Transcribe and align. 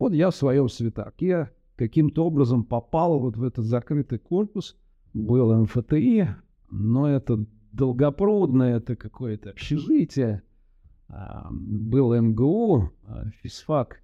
Вот 0.00 0.14
я 0.14 0.30
в 0.30 0.34
своем 0.34 0.70
свитаке 0.70 1.50
каким-то 1.76 2.24
образом 2.24 2.64
попал 2.64 3.20
вот 3.20 3.36
в 3.36 3.44
этот 3.44 3.66
закрытый 3.66 4.18
корпус, 4.18 4.74
был 5.12 5.54
МФТИ, 5.62 6.26
но 6.70 7.06
это 7.06 7.44
долгопроводное, 7.72 8.78
это 8.78 8.96
какое-то 8.96 9.50
общежитие, 9.50 10.42
а, 11.08 11.48
был 11.50 12.14
МГУ, 12.14 12.90
а, 13.04 13.26
физфак, 13.42 14.00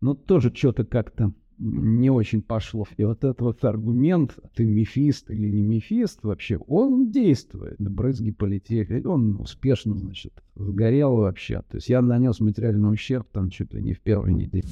но 0.00 0.14
тоже 0.14 0.52
что-то 0.52 0.84
как-то 0.84 1.32
не 1.58 2.10
очень 2.10 2.42
пошло. 2.42 2.84
И 2.96 3.04
вот 3.04 3.18
этот 3.18 3.40
вот 3.40 3.64
аргумент, 3.64 4.36
ты 4.56 4.64
мефист 4.64 5.30
или 5.30 5.46
не 5.46 5.62
мефист 5.62 6.24
вообще, 6.24 6.56
он 6.56 7.12
действует. 7.12 7.76
Брызги 7.78 8.32
полетели, 8.32 9.04
он 9.04 9.36
успешно, 9.38 9.94
значит, 9.94 10.32
сгорел 10.56 11.16
вообще. 11.16 11.62
То 11.70 11.76
есть 11.76 11.88
я 11.88 12.02
нанес 12.02 12.40
материальный 12.40 12.90
ущерб 12.90 13.28
там 13.30 13.50
чуть 13.50 13.72
ли 13.74 13.82
не 13.82 13.92
в 13.92 14.00
первой 14.00 14.32
неделе. 14.34 14.66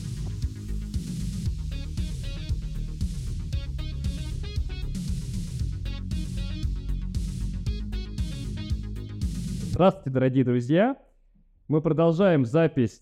Здравствуйте, 9.78 10.10
дорогие 10.10 10.44
друзья! 10.44 10.96
Мы 11.68 11.80
продолжаем 11.80 12.44
запись 12.44 13.00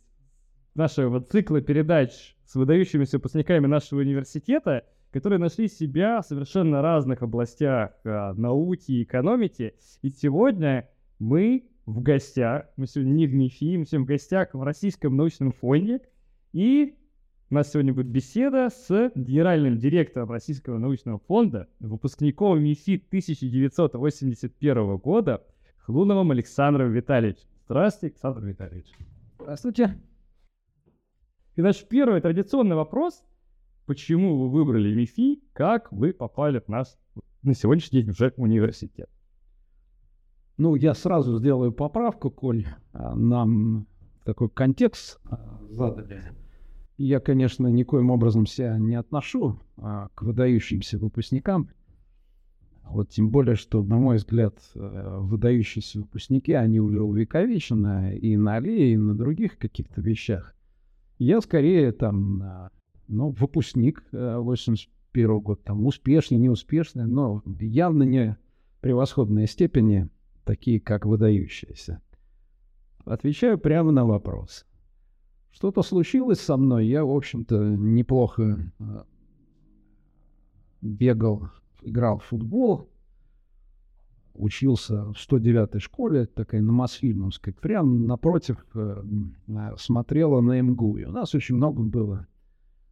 нашего 0.74 1.22
цикла 1.22 1.62
передач 1.62 2.36
с 2.44 2.54
выдающимися 2.54 3.16
выпускниками 3.16 3.66
нашего 3.66 4.00
университета, 4.00 4.84
которые 5.10 5.38
нашли 5.38 5.68
себя 5.68 6.20
в 6.20 6.26
совершенно 6.26 6.82
разных 6.82 7.22
областях 7.22 7.92
а, 8.04 8.34
науки 8.34 8.92
и 8.92 9.04
экономики. 9.04 9.74
И 10.02 10.10
сегодня 10.10 10.86
мы 11.18 11.64
в 11.86 12.02
гостях, 12.02 12.66
мы 12.76 12.86
сегодня 12.86 13.12
не 13.12 13.26
в 13.26 13.32
МИФИ, 13.32 13.78
мы 13.78 13.86
сегодня 13.86 14.04
в 14.04 14.08
гостях 14.08 14.52
в 14.52 14.62
Российском 14.62 15.16
научном 15.16 15.52
фонде. 15.52 16.02
И 16.52 16.98
у 17.48 17.54
нас 17.54 17.72
сегодня 17.72 17.94
будет 17.94 18.08
беседа 18.08 18.68
с 18.68 19.12
генеральным 19.14 19.78
директором 19.78 20.30
Российского 20.30 20.76
научного 20.76 21.20
фонда, 21.20 21.68
выпускником 21.80 22.62
МИФИ 22.62 23.02
1981 23.08 24.96
года 24.98 25.42
Хлуновым 25.86 26.32
Александром 26.32 26.90
Витальевичем. 26.90 27.46
Здравствуйте, 27.66 28.14
Александр 28.14 28.44
Витальевич. 28.44 28.92
Здравствуйте. 29.38 29.96
И 31.54 31.62
наш 31.62 31.84
первый 31.84 32.20
традиционный 32.20 32.74
вопрос. 32.74 33.22
Почему 33.86 34.36
вы 34.36 34.50
выбрали 34.50 34.92
МИФИ? 34.92 35.44
Как 35.52 35.92
вы 35.92 36.12
попали 36.12 36.58
в 36.58 36.66
наш 36.66 36.88
на 37.44 37.54
сегодняшний 37.54 38.00
день 38.02 38.10
уже 38.10 38.34
университет? 38.36 39.08
Ну, 40.56 40.74
я 40.74 40.92
сразу 40.92 41.38
сделаю 41.38 41.70
поправку, 41.70 42.32
коль 42.32 42.66
а, 42.92 43.14
нам 43.14 43.86
такой 44.24 44.48
контекст 44.48 45.20
а, 45.30 45.60
задали. 45.68 46.20
Я, 46.98 47.20
конечно, 47.20 47.68
никоим 47.68 48.10
образом 48.10 48.46
себя 48.46 48.76
не 48.76 48.96
отношу 48.96 49.60
а, 49.76 50.08
к 50.16 50.22
выдающимся 50.22 50.98
выпускникам. 50.98 51.70
Вот 52.88 53.10
тем 53.10 53.30
более, 53.30 53.56
что, 53.56 53.82
на 53.82 53.96
мой 53.96 54.16
взгляд, 54.16 54.58
э, 54.74 55.18
выдающиеся 55.20 56.00
выпускники, 56.00 56.52
они 56.52 56.80
уже 56.80 57.02
увековечены 57.02 58.16
и 58.16 58.36
на 58.36 58.56
аллее, 58.56 58.94
и 58.94 58.96
на 58.96 59.14
других 59.14 59.58
каких-то 59.58 60.00
вещах. 60.00 60.54
Я 61.18 61.40
скорее 61.40 61.92
там, 61.92 62.70
ну, 63.08 63.30
выпускник 63.30 64.04
81 64.12 65.30
-го 65.30 65.40
года, 65.40 65.60
там, 65.64 65.86
успешный, 65.86 66.38
неуспешный, 66.38 67.06
но 67.06 67.42
явно 67.58 68.02
не 68.02 68.36
превосходные 68.80 69.46
степени, 69.46 70.08
такие 70.44 70.80
как 70.80 71.06
выдающиеся. 71.06 72.00
Отвечаю 73.04 73.58
прямо 73.58 73.92
на 73.92 74.04
вопрос. 74.04 74.66
Что-то 75.50 75.82
случилось 75.82 76.40
со 76.40 76.56
мной, 76.56 76.86
я, 76.86 77.04
в 77.04 77.10
общем-то, 77.10 77.76
неплохо 77.76 78.72
а, 78.78 79.06
бегал, 80.82 81.48
играл 81.86 82.18
в 82.18 82.24
футбол, 82.24 82.88
учился 84.34 85.04
в 85.04 85.14
109-й 85.14 85.80
школе, 85.80 86.26
такая 86.26 86.60
на 86.60 86.72
Мосфильмовской, 86.72 87.52
прямо 87.52 87.90
напротив 87.98 88.64
э, 88.74 89.02
смотрела 89.78 90.40
на 90.40 90.60
МГУ. 90.60 90.98
И 90.98 91.04
у 91.04 91.10
нас 91.10 91.34
очень 91.34 91.56
много 91.56 91.82
было 91.82 92.26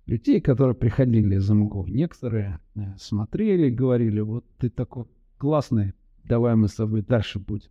людей, 0.06 0.40
которые 0.40 0.74
приходили 0.74 1.36
из 1.36 1.48
МГУ. 1.50 1.86
Некоторые 1.88 2.60
э, 2.74 2.80
смотрели, 2.98 3.70
говорили, 3.70 4.20
вот 4.20 4.44
ты 4.58 4.70
такой 4.70 5.04
классный, 5.38 5.92
давай 6.24 6.56
мы 6.56 6.68
с 6.68 6.74
тобой 6.74 7.02
дальше 7.02 7.38
будем. 7.38 7.70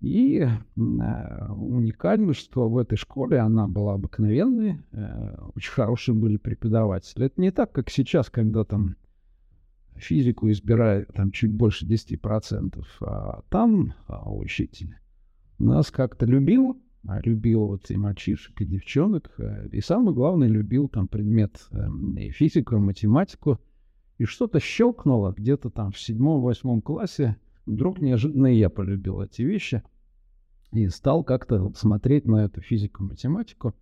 И 0.00 0.38
э, 0.38 0.48
уникально, 0.76 2.32
что 2.32 2.68
в 2.68 2.78
этой 2.78 2.96
школе 2.96 3.38
она 3.38 3.66
была 3.66 3.94
обыкновенной, 3.94 4.80
э, 4.92 5.36
очень 5.54 5.72
хорошие 5.72 6.14
были 6.14 6.36
преподаватели. 6.36 7.26
Это 7.26 7.40
не 7.40 7.50
так, 7.50 7.72
как 7.72 7.90
сейчас, 7.90 8.30
когда 8.30 8.64
там 8.64 8.96
физику 9.98 10.50
избирает 10.50 11.08
там 11.14 11.30
чуть 11.30 11.52
больше 11.52 11.86
10%, 11.86 12.82
а 13.00 13.42
там 13.50 13.94
а, 14.06 14.32
учитель 14.32 14.96
нас 15.58 15.90
как-то 15.90 16.26
любил, 16.26 16.80
а 17.06 17.20
любил 17.20 17.66
вот 17.66 17.90
и 17.90 17.96
мальчишек, 17.96 18.60
и 18.60 18.64
девчонок, 18.64 19.32
а, 19.38 19.66
и 19.66 19.80
самое 19.80 20.14
главное, 20.14 20.48
любил 20.48 20.88
там 20.88 21.08
предмет 21.08 21.66
эм, 21.70 22.16
и 22.16 22.30
физику, 22.30 22.76
и 22.76 22.80
математику, 22.80 23.58
и 24.18 24.24
что-то 24.24 24.60
щелкнуло 24.60 25.32
где-то 25.32 25.70
там 25.70 25.92
в 25.92 25.98
седьмом-восьмом 25.98 26.82
классе, 26.82 27.36
вдруг 27.66 28.00
неожиданно 28.00 28.46
я 28.46 28.68
полюбил 28.68 29.20
эти 29.20 29.42
вещи 29.42 29.82
и 30.72 30.88
стал 30.88 31.24
как-то 31.24 31.72
смотреть 31.74 32.26
на 32.26 32.44
эту 32.44 32.60
физику, 32.60 33.04
математику, 33.04 33.74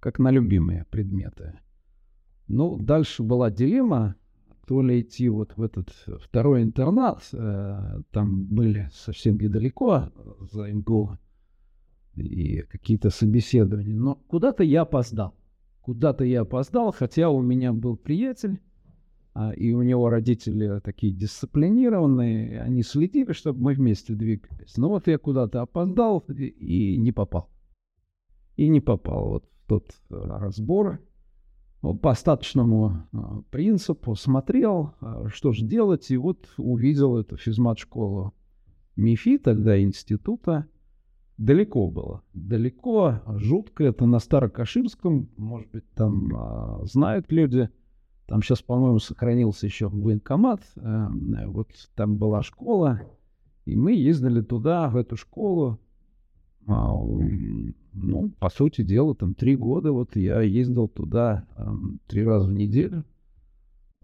как 0.00 0.18
на 0.18 0.30
любимые 0.30 0.86
предметы. 0.90 1.58
Ну, 2.48 2.76
дальше 2.78 3.22
была 3.22 3.50
дилемма, 3.50 4.16
то 4.66 4.82
ли 4.82 5.00
идти 5.00 5.28
вот 5.28 5.56
в 5.56 5.62
этот 5.62 5.90
второй 6.20 6.62
интернат, 6.62 7.22
э, 7.32 8.00
там 8.10 8.44
были 8.44 8.88
совсем 8.92 9.38
недалеко 9.38 10.10
за 10.40 10.72
МГУ 10.72 11.18
и 12.14 12.62
какие-то 12.62 13.10
собеседования, 13.10 13.94
но 13.94 14.14
куда-то 14.14 14.62
я 14.62 14.82
опоздал. 14.82 15.34
Куда-то 15.80 16.24
я 16.24 16.42
опоздал, 16.42 16.92
хотя 16.92 17.28
у 17.28 17.42
меня 17.42 17.72
был 17.72 17.96
приятель, 17.96 18.60
а, 19.34 19.52
и 19.52 19.72
у 19.72 19.82
него 19.82 20.10
родители 20.10 20.80
такие 20.80 21.12
дисциплинированные, 21.12 22.60
они 22.60 22.82
следили, 22.82 23.32
чтобы 23.32 23.60
мы 23.60 23.74
вместе 23.74 24.14
двигались. 24.14 24.76
Но 24.76 24.90
вот 24.90 25.08
я 25.08 25.18
куда-то 25.18 25.62
опоздал 25.62 26.18
и, 26.28 26.44
и 26.44 26.98
не 26.98 27.12
попал. 27.12 27.50
И 28.56 28.68
не 28.68 28.80
попал 28.80 29.28
вот 29.30 29.44
в 29.44 29.68
тот 29.68 29.90
э, 30.10 30.14
разбор, 30.14 31.00
по 31.82 32.12
остаточному 32.12 33.08
а, 33.12 33.42
принципу 33.50 34.14
смотрел, 34.14 34.92
а, 35.00 35.28
что 35.28 35.52
же 35.52 35.64
делать, 35.64 36.10
и 36.10 36.16
вот 36.16 36.48
увидел 36.56 37.16
эту 37.16 37.36
физмат-школу 37.36 38.32
МИФИ, 38.96 39.38
тогда 39.38 39.80
института. 39.82 40.66
Далеко 41.38 41.90
было, 41.90 42.22
далеко, 42.34 43.20
жутко, 43.26 43.84
это 43.84 44.06
на 44.06 44.20
Старокаширском, 44.20 45.28
может 45.36 45.70
быть, 45.72 45.90
там 45.94 46.30
а, 46.36 46.80
знают 46.84 47.32
люди, 47.32 47.68
там 48.26 48.42
сейчас, 48.42 48.62
по-моему, 48.62 49.00
сохранился 49.00 49.66
еще 49.66 49.88
военкомат, 49.88 50.62
а, 50.76 51.10
вот 51.46 51.68
там 51.96 52.16
была 52.16 52.42
школа, 52.42 53.00
и 53.64 53.74
мы 53.74 53.92
ездили 53.94 54.40
туда, 54.40 54.88
в 54.88 54.96
эту 54.96 55.16
школу, 55.16 55.80
а, 56.68 56.94
ну, 57.92 58.30
по 58.38 58.48
сути 58.48 58.82
дела, 58.82 59.14
там 59.14 59.34
три 59.34 59.56
года 59.56 59.92
вот 59.92 60.16
я 60.16 60.40
ездил 60.40 60.88
туда 60.88 61.46
э, 61.56 61.64
три 62.06 62.24
раза 62.24 62.48
в 62.48 62.52
неделю 62.52 63.04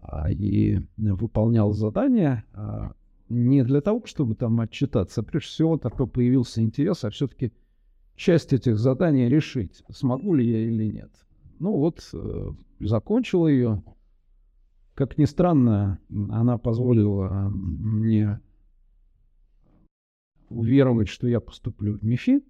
а, 0.01 0.31
и 0.31 0.79
выполнял 0.97 1.73
задания 1.73 2.45
а, 2.53 2.93
не 3.29 3.63
для 3.63 3.81
того, 3.81 4.03
чтобы 4.05 4.35
там 4.35 4.59
отчитаться, 4.59 5.21
а 5.21 5.23
прежде 5.23 5.49
всего 5.49 5.77
такой 5.77 6.07
появился 6.07 6.61
интерес, 6.61 7.03
а 7.03 7.09
все-таки 7.09 7.51
часть 8.15 8.53
этих 8.53 8.77
заданий 8.77 9.29
решить, 9.29 9.83
смогу 9.91 10.33
ли 10.35 10.49
я 10.49 10.59
или 10.67 10.85
нет. 10.85 11.11
Ну 11.59 11.71
вот, 11.77 12.07
э, 12.13 12.51
закончил 12.79 13.47
ее. 13.47 13.83
Как 14.93 15.17
ни 15.17 15.25
странно, 15.25 15.99
она 16.09 16.57
позволила 16.57 17.49
мне 17.49 18.41
уверовать, 20.49 21.07
что 21.07 21.27
я 21.27 21.39
поступлю 21.39 21.97
в 21.97 22.03
МИФИ. 22.03 22.43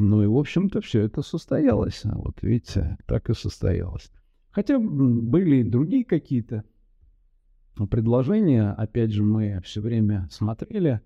Ну 0.00 0.22
и, 0.22 0.26
в 0.26 0.36
общем-то, 0.36 0.80
все 0.80 1.02
это 1.02 1.22
состоялось. 1.22 2.02
А 2.04 2.16
вот 2.16 2.40
видите, 2.42 2.98
так 3.06 3.30
и 3.30 3.34
состоялось. 3.34 4.12
Хотя 4.50 4.78
были 4.78 5.56
и 5.56 5.64
другие 5.64 6.04
какие-то 6.04 6.62
предложения. 7.90 8.70
Опять 8.70 9.10
же, 9.10 9.24
мы 9.24 9.60
все 9.64 9.80
время 9.80 10.28
смотрели. 10.30 11.00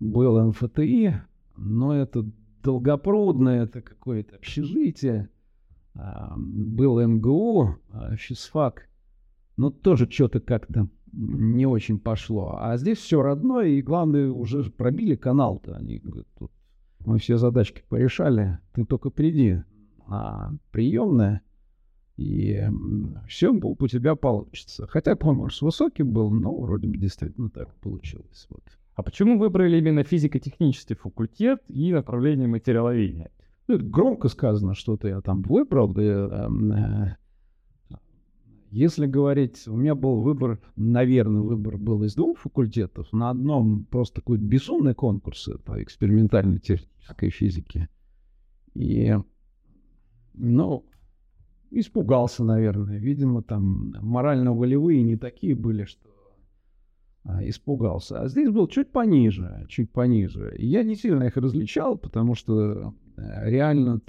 Был 0.00 0.48
МФТИ, 0.48 1.14
но 1.56 1.94
это 1.94 2.28
долгопроводное, 2.64 3.62
это 3.62 3.82
какое-то 3.82 4.34
общежитие. 4.34 5.28
А, 5.94 6.34
был 6.36 7.00
МГУ, 7.00 7.76
а, 7.90 8.16
физфак. 8.16 8.88
Но 9.56 9.70
тоже 9.70 10.10
что-то 10.10 10.40
как-то 10.40 10.88
не 11.12 11.66
очень 11.66 12.00
пошло. 12.00 12.56
А 12.58 12.76
здесь 12.78 12.98
все 12.98 13.22
родное, 13.22 13.68
и 13.68 13.80
главное, 13.80 14.28
уже 14.28 14.64
пробили 14.64 15.14
канал-то. 15.14 15.76
Они 15.76 15.98
говорят, 15.98 16.26
тут 16.36 16.50
мы 17.08 17.18
все 17.18 17.38
задачки 17.38 17.82
порешали, 17.88 18.58
ты 18.72 18.84
только 18.84 19.10
приди. 19.10 19.62
А 20.06 20.52
приемная, 20.70 21.42
и 22.16 22.68
все 23.28 23.52
у 23.52 23.88
тебя 23.88 24.14
получится. 24.14 24.86
Хотя 24.86 25.14
конкурс 25.16 25.62
высокий 25.62 26.02
был, 26.02 26.30
но 26.30 26.54
вроде 26.54 26.88
бы 26.88 26.98
действительно 26.98 27.48
так 27.50 27.74
получилось. 27.76 28.46
Вот. 28.50 28.62
А 28.94 29.02
почему 29.02 29.38
выбрали 29.38 29.78
именно 29.78 30.02
физико-технический 30.02 30.94
факультет 30.94 31.62
и 31.68 31.92
направление 31.92 32.48
материаловедения? 32.48 33.30
Ну, 33.68 33.78
громко 33.78 34.28
сказано, 34.28 34.74
что-то 34.74 35.08
я 35.08 35.20
там 35.20 35.42
выбрал. 35.42 35.88
Да, 35.88 36.02
э, 36.02 37.98
если 38.70 39.06
говорить, 39.06 39.66
у 39.66 39.76
меня 39.76 39.94
был 39.94 40.20
выбор, 40.20 40.58
наверное, 40.76 41.40
выбор 41.40 41.78
был 41.78 42.02
из 42.04 42.14
двух 42.14 42.38
факультетов. 42.38 43.10
На 43.12 43.30
одном 43.30 43.84
просто 43.84 44.16
такой 44.16 44.38
безумный 44.38 44.94
конкурс 44.94 45.48
по 45.64 45.82
экспериментальной 45.82 46.58
теоретической 47.08 47.30
физике. 47.30 47.88
И, 48.74 49.16
ну, 50.34 50.84
испугался, 51.70 52.44
наверное. 52.44 52.98
Видимо, 52.98 53.42
там 53.42 53.94
морально-волевые 54.00 55.02
не 55.02 55.16
такие 55.16 55.54
были, 55.54 55.84
что 55.84 56.08
а, 57.24 57.46
испугался. 57.48 58.20
А 58.20 58.28
здесь 58.28 58.50
был 58.50 58.68
чуть 58.68 58.92
пониже, 58.92 59.66
чуть 59.68 59.90
пониже. 59.90 60.54
И 60.56 60.66
я 60.66 60.82
не 60.82 60.94
сильно 60.94 61.24
их 61.24 61.36
различал, 61.36 61.98
потому 61.98 62.34
что 62.34 62.94
э, 63.16 63.50
реально 63.50 64.00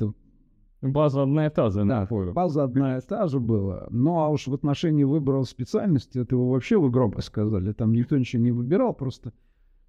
База 0.82 1.24
одна 1.24 1.48
и 1.48 1.50
та 1.50 1.70
же. 1.70 1.84
Да, 1.84 2.08
база 2.10 2.64
одна 2.64 2.98
и 2.98 3.02
та 3.02 3.28
же 3.28 3.42
была. 3.42 3.88
Ну, 3.90 4.20
а 4.20 4.30
уж 4.30 4.48
в 4.48 4.54
отношении 4.54 5.04
выбора 5.04 5.44
специальности, 5.44 6.20
это 6.20 6.38
вы 6.38 6.50
вообще 6.50 6.78
вы 6.78 6.90
громко 6.90 7.22
сказали. 7.22 7.74
Там 7.74 7.92
никто 7.92 8.18
ничего 8.18 8.42
не 8.44 8.54
выбирал, 8.54 8.94
просто 8.94 9.34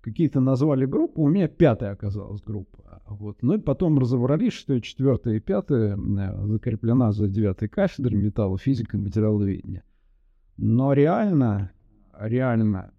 какие-то 0.01 0.41
назвали 0.41 0.87
группу. 0.87 1.23
У 1.23 1.29
меня 1.29 1.47
пятая 1.47 1.93
оказалась 1.93 2.43
группа. 2.43 2.90
Вот. 3.11 3.43
Ну 3.43 3.55
и 3.55 3.59
потом 3.59 3.99
разобрались, 3.99 4.55
что 4.55 4.81
четвертая 4.81 5.35
и 5.35 5.41
пятая 5.41 5.97
э, 5.97 6.47
закреплена 6.47 7.13
за 7.13 7.29
девятой 7.29 7.69
кафедрой 7.69 8.17
металлофизика 8.21 8.97
и 8.97 9.01
материаловедения. 9.01 9.85
Но 10.57 10.93
реально, 10.93 11.73
реально, 12.19 12.93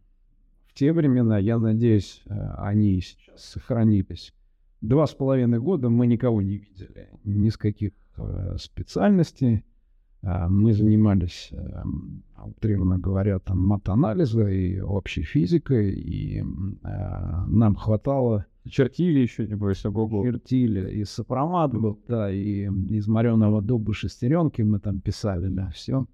в 0.67 0.73
те 0.73 0.93
времена, 0.93 1.39
я 1.39 1.57
надеюсь, 1.57 2.21
э, 2.25 2.33
они 2.57 3.01
сейчас 3.01 3.43
сохранились 3.45 4.33
два 4.81 5.05
с 5.05 5.13
половиной 5.13 5.59
года 5.59 5.89
мы 5.89 6.07
никого 6.07 6.41
не 6.41 6.57
видели, 6.57 7.09
ни 7.23 7.49
с 7.49 7.57
каких 7.57 7.91
э, 8.17 8.55
специальностей. 8.57 9.63
Э, 10.23 10.47
мы 10.47 10.73
занимались, 10.73 11.49
э, 11.51 11.83
говоря, 12.97 13.39
там 13.39 13.65
матанализа 13.65 14.47
и 14.47 14.79
общей 14.79 15.23
физикой, 15.23 15.93
и 15.93 16.39
э, 16.39 16.43
нам 17.47 17.75
хватало... 17.75 18.45
Чертили 18.69 19.19
еще, 19.19 19.47
не 19.47 19.55
бойся, 19.55 19.89
ого 19.89 20.23
Чертили, 20.23 20.91
и 20.91 21.03
сопромат 21.03 21.73
был, 21.73 21.99
да, 22.07 22.31
и 22.31 22.65
из 22.89 23.07
мореного 23.07 23.61
дуба 23.61 23.93
шестеренки 23.93 24.61
мы 24.61 24.79
там 24.79 24.99
писали, 25.01 25.47
да, 25.47 25.69
все. 25.71 26.05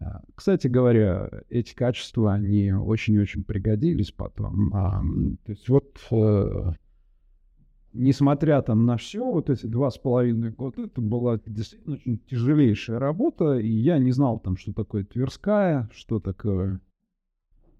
Э, 0.00 0.04
кстати 0.34 0.66
говоря, 0.66 1.30
эти 1.48 1.74
качества, 1.74 2.34
они 2.34 2.72
очень-очень 2.72 3.44
пригодились 3.44 4.12
потом. 4.12 4.74
А, 4.74 5.02
то 5.44 5.52
есть 5.52 5.68
вот 5.70 5.98
э, 6.10 6.72
несмотря 7.92 8.62
там 8.62 8.86
на 8.86 8.96
все, 8.96 9.24
вот 9.24 9.50
эти 9.50 9.66
два 9.66 9.90
с 9.90 9.98
половиной 9.98 10.50
года, 10.50 10.82
это 10.82 11.00
была 11.00 11.40
действительно 11.46 11.96
очень 11.96 12.18
тяжелейшая 12.18 12.98
работа, 12.98 13.58
и 13.58 13.68
я 13.68 13.98
не 13.98 14.12
знал 14.12 14.38
там, 14.38 14.56
что 14.56 14.72
такое 14.72 15.04
Тверская, 15.04 15.88
что 15.92 16.20
такое 16.20 16.80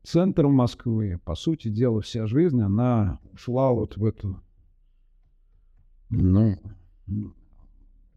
центр 0.02 0.46
Москвы. 0.46 1.20
По 1.24 1.34
сути 1.34 1.68
дела, 1.68 2.00
вся 2.00 2.26
жизнь, 2.26 2.60
она 2.60 3.20
шла 3.34 3.72
вот 3.72 3.96
в 3.96 4.04
эту... 4.04 4.42
Ну, 6.08 6.56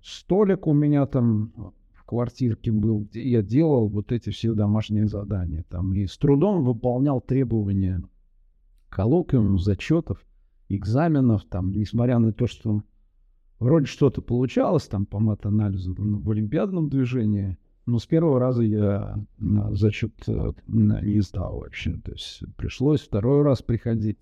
столик 0.02 0.68
у 0.68 0.74
меня 0.74 1.06
там 1.06 1.74
в 1.94 2.04
квартирке 2.06 2.72
был, 2.72 3.02
где 3.02 3.28
я 3.30 3.42
делал 3.42 3.88
вот 3.88 4.12
эти 4.12 4.32
все 4.32 4.54
домашние 4.54 5.08
задания. 5.08 5.64
Там 5.70 5.94
и 5.94 6.08
с 6.08 6.18
трудом 6.18 6.64
выполнял 6.64 7.22
требования 7.22 8.02
коллоквиум, 8.90 9.60
зачетов 9.60 10.26
экзаменов, 10.70 11.44
там, 11.46 11.72
несмотря 11.72 12.20
на 12.20 12.34
то, 12.34 12.48
что 12.48 12.84
вроде 13.60 13.86
что-то 13.86 14.22
получалось 14.22 14.88
там 14.88 15.06
по 15.06 15.20
мат-анализу 15.20 15.96
в 15.98 16.30
олимпиадном 16.30 16.90
движении, 16.90 17.58
но 17.86 18.00
с 18.00 18.06
первого 18.06 18.40
раза 18.40 18.64
я 18.64 19.18
на 19.38 19.74
зачет 19.76 20.14
э, 20.28 20.52
не 20.68 21.22
сдал 21.22 21.60
вообще. 21.60 21.94
То 22.04 22.12
есть 22.12 22.44
пришлось 22.56 23.02
второй 23.02 23.44
раз 23.44 23.62
приходить. 23.62 24.18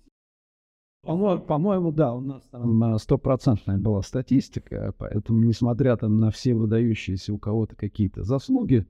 По-моему, 1.04 1.90
по 1.90 1.96
да, 1.96 2.14
у 2.14 2.20
нас 2.20 2.42
там 2.50 2.98
стопроцентная 2.98 3.78
была 3.78 4.02
статистика, 4.02 4.94
поэтому, 4.96 5.42
несмотря 5.42 5.96
там 5.96 6.20
на 6.20 6.30
все 6.30 6.54
выдающиеся 6.54 7.34
у 7.34 7.38
кого-то 7.38 7.74
какие-то 7.74 8.22
заслуги, 8.22 8.86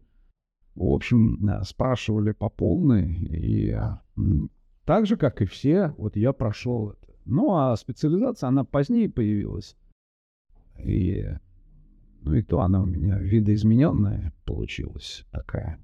в 0.75 0.85
общем, 0.85 1.39
спрашивали 1.65 2.33
по 2.33 2.51
полной, 2.51 3.15
и 3.15 3.79
так 4.85 5.07
же, 5.07 5.17
как 5.17 5.41
и 5.41 5.47
все, 5.47 5.95
вот 5.97 6.17
я 6.17 6.33
прошел 6.33 6.91
это. 6.91 7.15
Ну, 7.25 7.55
а 7.55 7.77
специализация, 7.77 8.49
она 8.49 8.65
позднее 8.65 9.09
появилась. 9.09 9.77
И, 10.85 11.25
ну, 12.25 12.35
и 12.35 12.43
то 12.43 12.61
она 12.61 12.83
у 12.83 12.87
меня 12.87 13.19
видоизмененная 13.19 14.33
получилась 14.45 15.25
такая. 15.31 15.79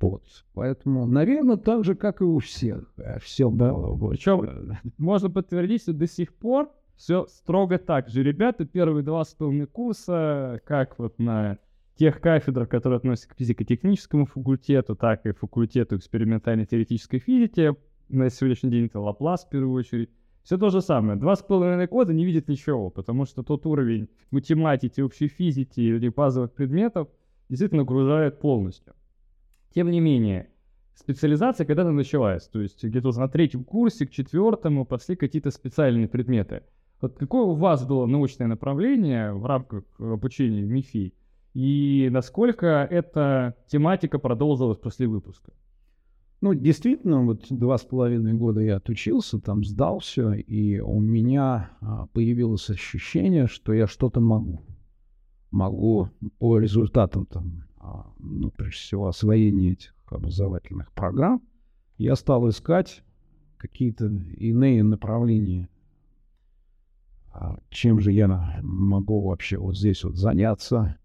Вот. 0.00 0.22
Поэтому, 0.52 1.06
наверное, 1.06 1.56
так 1.56 1.84
же, 1.84 1.94
как 1.94 2.20
и 2.20 2.24
у 2.24 2.38
всех. 2.38 2.92
Все 3.22 3.48
было. 3.48 4.10
Причем 4.10 4.76
можно 4.98 5.30
подтвердить, 5.30 5.82
что 5.82 5.92
до 5.92 6.06
сих 6.06 6.34
пор 6.34 6.70
все 6.96 7.26
строго 7.26 7.78
так 7.78 8.08
же. 8.08 8.22
Ребята 8.22 8.66
первые 8.66 9.02
два 9.02 9.24
с 9.24 9.34
половиной 9.34 9.66
курса, 9.66 10.60
как 10.66 10.98
вот 10.98 11.18
на 11.18 11.58
тех 11.96 12.20
кафедрах, 12.20 12.68
которые 12.68 12.98
относятся 12.98 13.30
к 13.30 13.36
физико-техническому 13.36 14.26
факультету, 14.26 14.94
так 14.94 15.24
и 15.26 15.32
факультету 15.32 15.96
экспериментальной 15.96 16.66
теоретической 16.66 17.20
физики, 17.20 17.72
на 18.08 18.28
сегодняшний 18.30 18.70
день 18.70 18.86
это 18.86 19.00
Лаплас 19.00 19.44
в 19.44 19.48
первую 19.48 19.72
очередь. 19.72 20.10
Все 20.44 20.58
то 20.58 20.68
же 20.68 20.82
самое. 20.82 21.18
Два 21.18 21.36
с 21.36 21.42
половиной 21.42 21.86
года 21.86 22.12
не 22.12 22.26
видит 22.26 22.48
ничего, 22.48 22.90
потому 22.90 23.24
что 23.24 23.42
тот 23.42 23.64
уровень 23.64 24.08
математики, 24.30 25.00
общей 25.00 25.26
физики 25.26 25.80
или 25.80 26.10
базовых 26.10 26.52
предметов 26.52 27.08
действительно 27.48 27.82
окружает 27.82 28.40
полностью. 28.40 28.92
Тем 29.74 29.90
не 29.90 30.00
менее, 30.00 30.50
специализация 30.94 31.64
когда-то 31.64 31.92
началась, 31.92 32.46
то 32.46 32.60
есть 32.60 32.84
где-то 32.84 33.18
на 33.18 33.28
третьем 33.28 33.64
курсе, 33.64 34.06
к 34.06 34.10
четвертому 34.10 34.84
пошли 34.84 35.16
какие-то 35.16 35.50
специальные 35.50 36.08
предметы. 36.08 36.62
Вот 37.00 37.16
какое 37.16 37.44
у 37.44 37.54
вас 37.54 37.86
было 37.86 38.04
научное 38.04 38.46
направление 38.46 39.32
в 39.32 39.46
рамках 39.46 39.84
обучения 39.98 40.62
в 40.62 40.68
МИФИ, 40.68 41.14
и 41.54 42.08
насколько 42.12 42.66
эта 42.66 43.56
тематика 43.66 44.18
продолжилась 44.18 44.78
после 44.78 45.06
выпуска? 45.06 45.52
Ну, 46.44 46.52
действительно, 46.52 47.24
вот 47.24 47.46
два 47.48 47.78
с 47.78 47.84
половиной 47.84 48.34
года 48.34 48.60
я 48.60 48.76
отучился, 48.76 49.40
там 49.40 49.64
сдал 49.64 50.00
все, 50.00 50.34
и 50.34 50.78
у 50.78 51.00
меня 51.00 51.70
а, 51.80 52.06
появилось 52.08 52.68
ощущение, 52.68 53.46
что 53.46 53.72
я 53.72 53.86
что-то 53.86 54.20
могу. 54.20 54.60
Могу 55.50 56.10
по 56.38 56.58
результатам, 56.58 57.24
там, 57.24 57.64
а, 57.78 58.12
ну, 58.18 58.50
прежде 58.50 58.76
всего, 58.76 59.08
освоения 59.08 59.72
этих 59.72 59.94
образовательных 60.04 60.92
программ, 60.92 61.40
я 61.96 62.14
стал 62.14 62.46
искать 62.50 63.02
какие-то 63.56 64.08
иные 64.36 64.82
направления, 64.82 65.70
а, 67.32 67.58
чем 67.70 68.00
же 68.00 68.12
я 68.12 68.60
могу 68.62 69.22
вообще 69.22 69.56
вот 69.56 69.78
здесь 69.78 70.04
вот 70.04 70.16
заняться, 70.16 70.98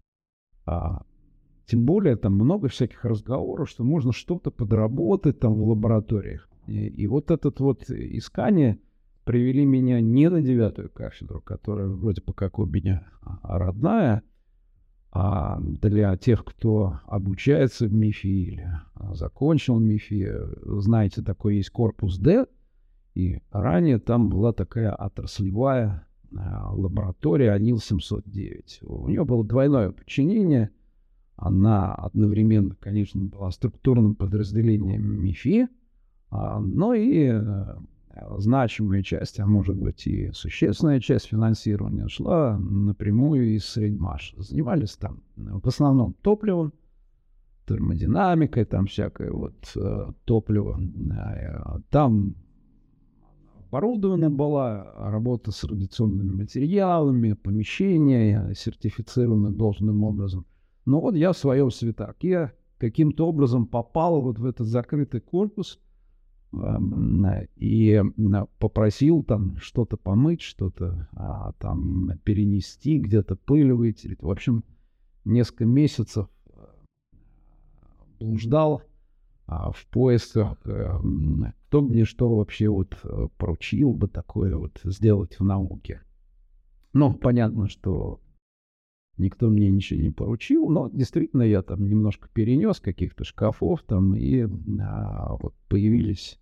тем 1.70 1.84
более 1.84 2.16
там 2.16 2.34
много 2.34 2.66
всяких 2.66 3.04
разговоров, 3.04 3.70
что 3.70 3.84
можно 3.84 4.12
что-то 4.12 4.50
подработать 4.50 5.38
там 5.38 5.54
в 5.54 5.68
лабораториях. 5.68 6.48
И, 6.66 6.88
и 6.88 7.06
вот 7.06 7.30
этот 7.30 7.60
вот 7.60 7.88
искание 7.88 8.80
привели 9.24 9.64
меня 9.64 10.00
не 10.00 10.28
на 10.28 10.42
девятую 10.42 10.90
кафедру, 10.90 11.40
которая 11.40 11.86
вроде 11.86 12.22
бы 12.26 12.32
как 12.32 12.58
у 12.58 12.66
меня 12.66 13.06
родная, 13.44 14.24
а 15.12 15.60
для 15.60 16.16
тех, 16.16 16.44
кто 16.44 16.98
обучается 17.06 17.86
в 17.86 17.92
МИФИ 17.92 18.26
или 18.26 18.72
закончил 19.12 19.78
МИФИ, 19.78 20.28
знаете, 20.80 21.22
такой 21.22 21.58
есть 21.58 21.70
корпус 21.70 22.18
Д, 22.18 22.46
и 23.14 23.42
ранее 23.52 24.00
там 24.00 24.28
была 24.28 24.52
такая 24.52 24.92
отраслевая 24.92 26.04
а, 26.36 26.72
лаборатория 26.74 27.52
АНИЛ-709. 27.52 28.84
У 28.86 29.08
нее 29.08 29.24
было 29.24 29.44
двойное 29.44 29.92
подчинение– 29.92 30.70
она 31.40 31.94
одновременно, 31.94 32.76
конечно, 32.78 33.24
была 33.24 33.50
структурным 33.50 34.14
подразделением 34.14 35.22
МИФИ, 35.24 35.68
а, 36.30 36.60
но 36.60 36.92
и 36.92 37.30
э, 37.32 37.76
значимая 38.38 39.02
часть, 39.02 39.40
а 39.40 39.46
может 39.46 39.76
быть 39.76 40.06
и 40.06 40.30
существенная 40.32 41.00
часть 41.00 41.26
финансирования 41.26 42.08
шла 42.08 42.58
напрямую 42.58 43.54
из 43.54 43.64
Средмаш. 43.64 44.34
Занимались 44.36 44.96
там 44.96 45.22
в 45.36 45.66
основном 45.66 46.14
топливом, 46.20 46.74
термодинамикой, 47.66 48.66
там 48.66 48.86
всякое 48.86 49.32
вот 49.32 49.72
э, 49.76 50.12
топливо. 50.26 50.78
Там 51.88 52.34
оборудована 53.68 54.28
была, 54.28 54.92
работа 54.98 55.52
с 55.52 55.64
радиационными 55.64 56.42
материалами, 56.42 57.32
помещения 57.32 58.52
сертифицированы 58.54 59.52
должным 59.52 60.04
образом. 60.04 60.44
Но 60.84 61.00
вот 61.00 61.14
я 61.14 61.32
в 61.32 61.38
своем 61.38 61.70
свитаке 61.70 62.52
каким-то 62.78 63.28
образом 63.28 63.66
попал 63.66 64.22
вот 64.22 64.38
в 64.38 64.46
этот 64.46 64.66
закрытый 64.66 65.20
корпус 65.20 65.78
эм, 66.52 67.26
и 67.56 68.02
попросил 68.58 69.22
там 69.22 69.56
что-то 69.58 69.96
помыть, 69.96 70.40
что-то 70.40 71.08
а, 71.12 71.52
там 71.58 72.18
перенести, 72.24 72.98
где-то 72.98 73.36
пыль 73.36 73.72
вытереть. 73.72 74.22
В 74.22 74.30
общем, 74.30 74.64
несколько 75.24 75.66
месяцев 75.66 76.28
э, 76.46 76.64
блуждал 78.18 78.82
а, 79.46 79.72
в 79.72 79.86
поисках, 79.86 80.58
э, 80.64 80.98
кто 81.66 81.82
мне 81.82 82.04
что 82.04 82.34
вообще 82.34 82.68
вот 82.68 82.98
э, 83.04 83.28
поручил 83.36 83.92
бы 83.92 84.08
такое 84.08 84.56
вот 84.56 84.80
сделать 84.84 85.38
в 85.38 85.44
науке. 85.44 86.02
Ну, 86.92 87.12
понятно, 87.12 87.68
что 87.68 88.20
никто 89.20 89.48
мне 89.48 89.70
ничего 89.70 90.00
не 90.00 90.10
поручил, 90.10 90.68
но 90.68 90.88
действительно 90.88 91.42
я 91.42 91.62
там 91.62 91.86
немножко 91.86 92.28
перенес 92.32 92.80
каких-то 92.80 93.24
шкафов 93.24 93.82
там, 93.82 94.14
и 94.14 94.46
а, 94.80 95.36
вот 95.36 95.54
появились 95.68 96.40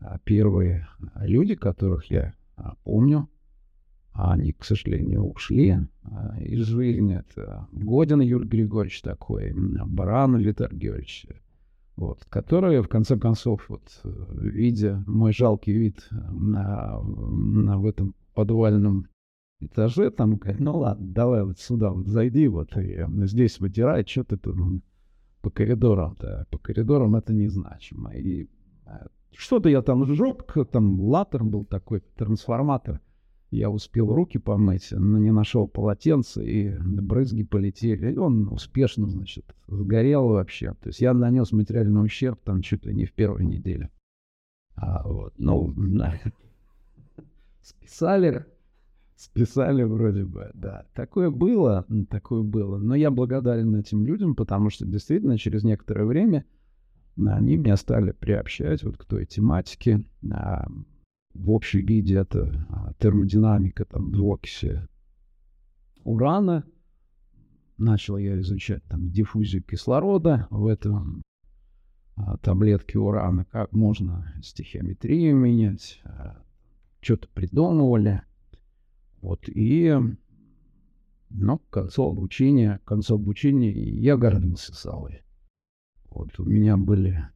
а, 0.00 0.18
первые 0.24 0.88
люди, 1.20 1.54
которых 1.54 2.10
я 2.10 2.34
а, 2.56 2.74
помню. 2.84 3.28
Они, 4.12 4.52
к 4.52 4.64
сожалению, 4.64 5.24
ушли 5.24 5.78
а, 6.02 6.36
из 6.40 6.66
жизни. 6.66 7.18
Это 7.18 7.68
Годин 7.72 8.20
Юрий 8.20 8.48
Григорьевич 8.48 9.02
такой, 9.02 9.52
Баран 9.52 10.36
Виталий 10.38 10.76
Георгиевич, 10.76 11.26
вот, 11.96 12.24
которые, 12.28 12.82
в 12.82 12.88
конце 12.88 13.16
концов, 13.16 13.68
вот, 13.68 13.82
видя 14.04 15.02
мой 15.06 15.32
жалкий 15.32 15.72
вид 15.72 16.06
на, 16.10 17.00
на 17.00 17.78
в 17.78 17.86
этом 17.86 18.14
подвальном 18.34 19.08
этаже, 19.60 20.10
там, 20.10 20.40
ну 20.58 20.78
ладно, 20.78 21.06
давай 21.06 21.44
вот 21.44 21.58
сюда 21.58 21.90
вот 21.90 22.06
зайди, 22.06 22.48
вот, 22.48 22.76
и 22.76 23.04
здесь 23.26 23.60
вытирай, 23.60 24.06
что 24.06 24.24
ты 24.24 24.36
тут 24.36 24.56
по 25.42 25.50
коридорам-то, 25.50 26.46
по 26.50 26.58
коридорам 26.58 27.16
это 27.16 27.32
незначимо. 27.32 28.14
И 28.14 28.48
э, 28.86 29.06
что-то 29.32 29.68
я 29.68 29.82
там 29.82 30.04
сжег, 30.04 30.44
там 30.70 31.00
латер 31.00 31.44
был 31.44 31.64
такой, 31.64 32.00
трансформатор, 32.16 33.00
я 33.50 33.70
успел 33.70 34.12
руки 34.12 34.38
помыть, 34.38 34.88
но 34.90 35.18
не 35.18 35.32
нашел 35.32 35.66
полотенца, 35.66 36.42
и 36.42 36.76
брызги 36.78 37.44
полетели. 37.44 38.12
И 38.12 38.16
он 38.18 38.48
успешно, 38.48 39.08
значит, 39.08 39.54
сгорел 39.66 40.28
вообще. 40.28 40.74
То 40.74 40.88
есть 40.88 41.00
я 41.00 41.14
нанес 41.14 41.50
материальный 41.52 42.04
ущерб 42.04 42.40
там 42.44 42.60
чуть 42.60 42.84
ли 42.84 42.94
не 42.94 43.06
в 43.06 43.12
первой 43.12 43.46
неделе. 43.46 43.90
А, 44.74 45.02
вот, 45.02 45.32
ну, 45.38 45.74
списали, 47.62 48.44
списали 49.18 49.82
вроде 49.82 50.24
бы, 50.24 50.50
да. 50.54 50.86
Такое 50.94 51.30
было, 51.30 51.84
такое 52.08 52.42
было. 52.42 52.78
Но 52.78 52.94
я 52.94 53.10
благодарен 53.10 53.74
этим 53.74 54.06
людям, 54.06 54.36
потому 54.36 54.70
что 54.70 54.86
действительно 54.86 55.36
через 55.36 55.64
некоторое 55.64 56.04
время 56.04 56.46
они 57.16 57.56
меня 57.56 57.76
стали 57.76 58.12
приобщать 58.12 58.84
вот 58.84 58.96
к 58.96 59.04
той 59.04 59.26
тематике. 59.26 60.04
А, 60.32 60.68
в 61.34 61.50
общей 61.50 61.82
виде 61.82 62.16
это 62.16 62.64
а, 62.70 62.92
термодинамика 62.98 63.84
там, 63.84 64.12
в 64.12 64.24
окисе 64.24 64.88
урана. 66.04 66.64
Начал 67.76 68.18
я 68.18 68.38
изучать 68.40 68.84
там 68.84 69.10
диффузию 69.10 69.64
кислорода 69.64 70.46
в 70.50 70.66
этом 70.68 71.22
а, 72.14 72.36
таблетке 72.38 73.00
урана, 73.00 73.44
как 73.46 73.72
можно 73.72 74.32
стихиометрию 74.42 75.34
менять, 75.34 76.00
а, 76.04 76.40
что-то 77.00 77.26
придумывали. 77.34 78.22
Вот, 79.20 79.48
и 79.48 79.94
ну, 81.30 81.58
к 81.58 81.70
концу 81.70 82.10
обучения, 82.10 82.80
к 82.84 82.88
концу 82.88 83.16
обучения 83.16 83.70
я 83.72 84.16
гордился 84.16 84.74
собой. 84.74 85.22
Вот 86.10 86.38
у 86.38 86.44
меня 86.44 86.76
были 86.76 87.28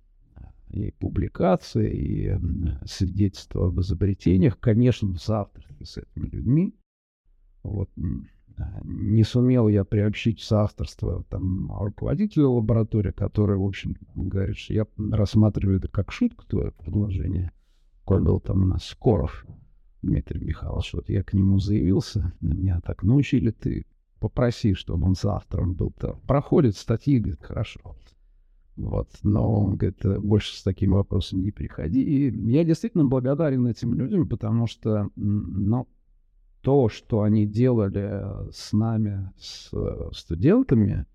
и 0.70 0.90
публикации, 0.92 1.92
и 1.92 2.86
свидетельства 2.86 3.68
об 3.68 3.80
изобретениях, 3.80 4.58
конечно, 4.58 5.08
в 5.08 5.18
соавторстве 5.18 5.84
с 5.84 5.98
этими 5.98 6.28
людьми. 6.28 6.74
Вот. 7.62 7.90
Не 8.84 9.24
сумел 9.24 9.68
я 9.68 9.84
приобщить 9.84 10.40
соавторство 10.40 11.24
там, 11.24 11.70
руководителя 11.72 12.46
лаборатории, 12.46 13.12
который, 13.12 13.56
в 13.56 13.64
общем, 13.64 13.96
говорит, 14.14 14.56
что 14.56 14.74
я 14.74 14.86
рассматриваю 15.10 15.78
это 15.78 15.88
как 15.88 16.12
шутку, 16.12 16.44
твое 16.46 16.70
предложение. 16.70 17.52
Какой 18.00 18.22
был 18.22 18.40
там 18.40 18.62
у 18.62 18.66
нас 18.66 18.84
Скоров 18.84 19.46
Дмитрий 20.02 20.40
Михайлович. 20.44 20.92
Вот 20.94 21.08
я 21.08 21.22
к 21.22 21.32
нему 21.32 21.58
заявился, 21.58 22.32
меня 22.40 22.80
так 22.80 23.02
научили, 23.02 23.50
ты 23.50 23.86
попроси, 24.18 24.74
чтобы 24.74 25.06
он 25.06 25.14
соавтором 25.14 25.74
был. 25.74 25.92
-то. 25.98 26.16
Проходит 26.26 26.76
статьи, 26.76 27.18
говорит, 27.18 27.42
хорошо. 27.42 27.96
Вот. 28.76 29.08
Но 29.22 29.64
он 29.64 29.76
говорит, 29.76 30.04
«Э, 30.04 30.18
больше 30.18 30.56
с 30.56 30.62
такими 30.62 30.92
вопросами 30.92 31.42
не 31.42 31.50
приходи. 31.50 32.02
И 32.02 32.50
я 32.50 32.64
действительно 32.64 33.04
благодарен 33.04 33.66
этим 33.66 33.94
людям, 33.94 34.28
потому 34.28 34.66
что 34.66 35.10
ну, 35.16 35.86
то, 36.62 36.88
что 36.88 37.22
они 37.22 37.46
делали 37.46 38.50
с 38.50 38.72
нами, 38.72 39.30
с 39.38 39.68
э, 39.72 40.10
студентами, 40.12 41.06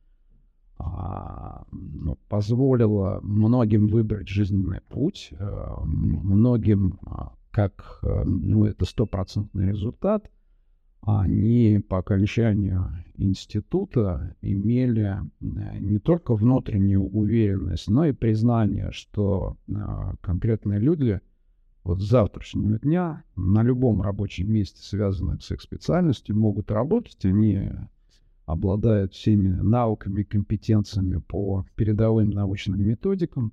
а, 0.79 1.65
ну, 1.72 2.17
позволило 2.29 3.20
многим 3.24 3.88
выбрать 3.88 4.27
жизненный 4.27 4.82
путь, 4.89 5.34
а, 5.39 5.82
многим, 5.84 7.00
а, 7.06 7.34
как 7.58 8.02
ну, 8.04 8.66
это 8.66 8.86
стопроцентный 8.86 9.70
результат, 9.70 10.30
они 11.02 11.80
по 11.90 11.98
окончанию 11.98 13.04
института 13.16 14.36
имели 14.44 15.16
э, 15.42 15.80
не 15.80 15.98
только 15.98 16.36
внутреннюю 16.36 17.04
уверенность, 17.04 17.90
но 17.90 18.06
и 18.06 18.12
признание, 18.12 18.92
что 18.92 19.58
э, 19.68 19.74
конкретные 20.22 20.80
люди 20.80 21.20
вот 21.84 22.00
с 22.00 22.08
завтрашнего 22.08 22.78
дня 22.78 23.24
на 23.36 23.64
любом 23.64 24.04
рабочем 24.04 24.54
месте, 24.54 24.84
связанном 24.84 25.40
с 25.40 25.50
их 25.50 25.60
специальностью, 25.60 26.38
могут 26.38 26.70
работать, 26.70 27.26
они 27.26 27.72
обладают 28.46 29.16
всеми 29.16 29.50
навыками, 29.50 30.22
компетенциями 30.22 31.18
по 31.18 31.66
передовым 31.76 32.30
научным 32.30 32.84
методикам, 32.84 33.52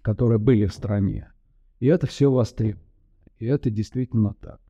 которые 0.00 0.40
были 0.40 0.66
в 0.66 0.72
стране. 0.72 1.30
И 1.78 1.86
это 1.86 2.08
все 2.08 2.28
востребовано. 2.28 2.91
И 3.42 3.46
это 3.46 3.70
действительно 3.70 4.34
так. 4.40 4.60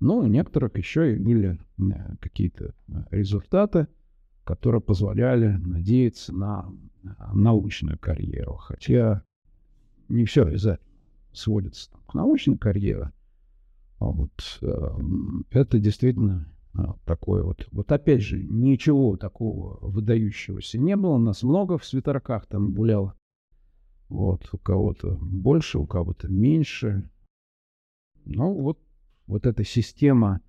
Но 0.00 0.18
у 0.18 0.26
некоторых 0.26 0.76
еще 0.76 1.14
и 1.14 1.18
были 1.18 1.58
э, 1.78 2.16
какие-то 2.20 2.74
э, 2.88 3.04
результаты, 3.10 3.86
которые 4.44 4.82
позволяли 4.82 5.56
надеяться 5.56 6.34
на 6.34 6.70
научную 7.32 7.98
карьеру. 7.98 8.56
Хотя 8.56 9.22
не 10.10 10.26
все 10.26 10.46
этого 10.46 10.78
сводится 11.32 11.90
к 12.06 12.12
научной 12.12 12.58
карьере. 12.58 13.12
А 13.98 14.04
вот 14.04 14.58
э, 14.60 14.90
это 15.50 15.78
действительно 15.78 16.52
э, 16.74 16.82
такое 17.06 17.42
вот. 17.42 17.66
Вот 17.72 17.90
опять 17.90 18.20
же, 18.20 18.44
ничего 18.44 19.16
такого 19.16 19.78
выдающегося 19.80 20.76
не 20.76 20.96
было. 20.96 21.14
У 21.14 21.18
нас 21.18 21.42
много 21.42 21.78
в 21.78 21.84
свитерках 21.86 22.44
там 22.44 22.74
гуляло. 22.74 23.14
Вот, 24.10 24.46
у 24.52 24.58
кого-то 24.58 25.16
больше, 25.18 25.78
у 25.78 25.86
кого-то 25.86 26.28
меньше. 26.28 27.08
Ну, 28.28 28.52
вот 28.52 28.78
вот 29.26 29.46
эта 29.46 29.64
система 29.64 30.40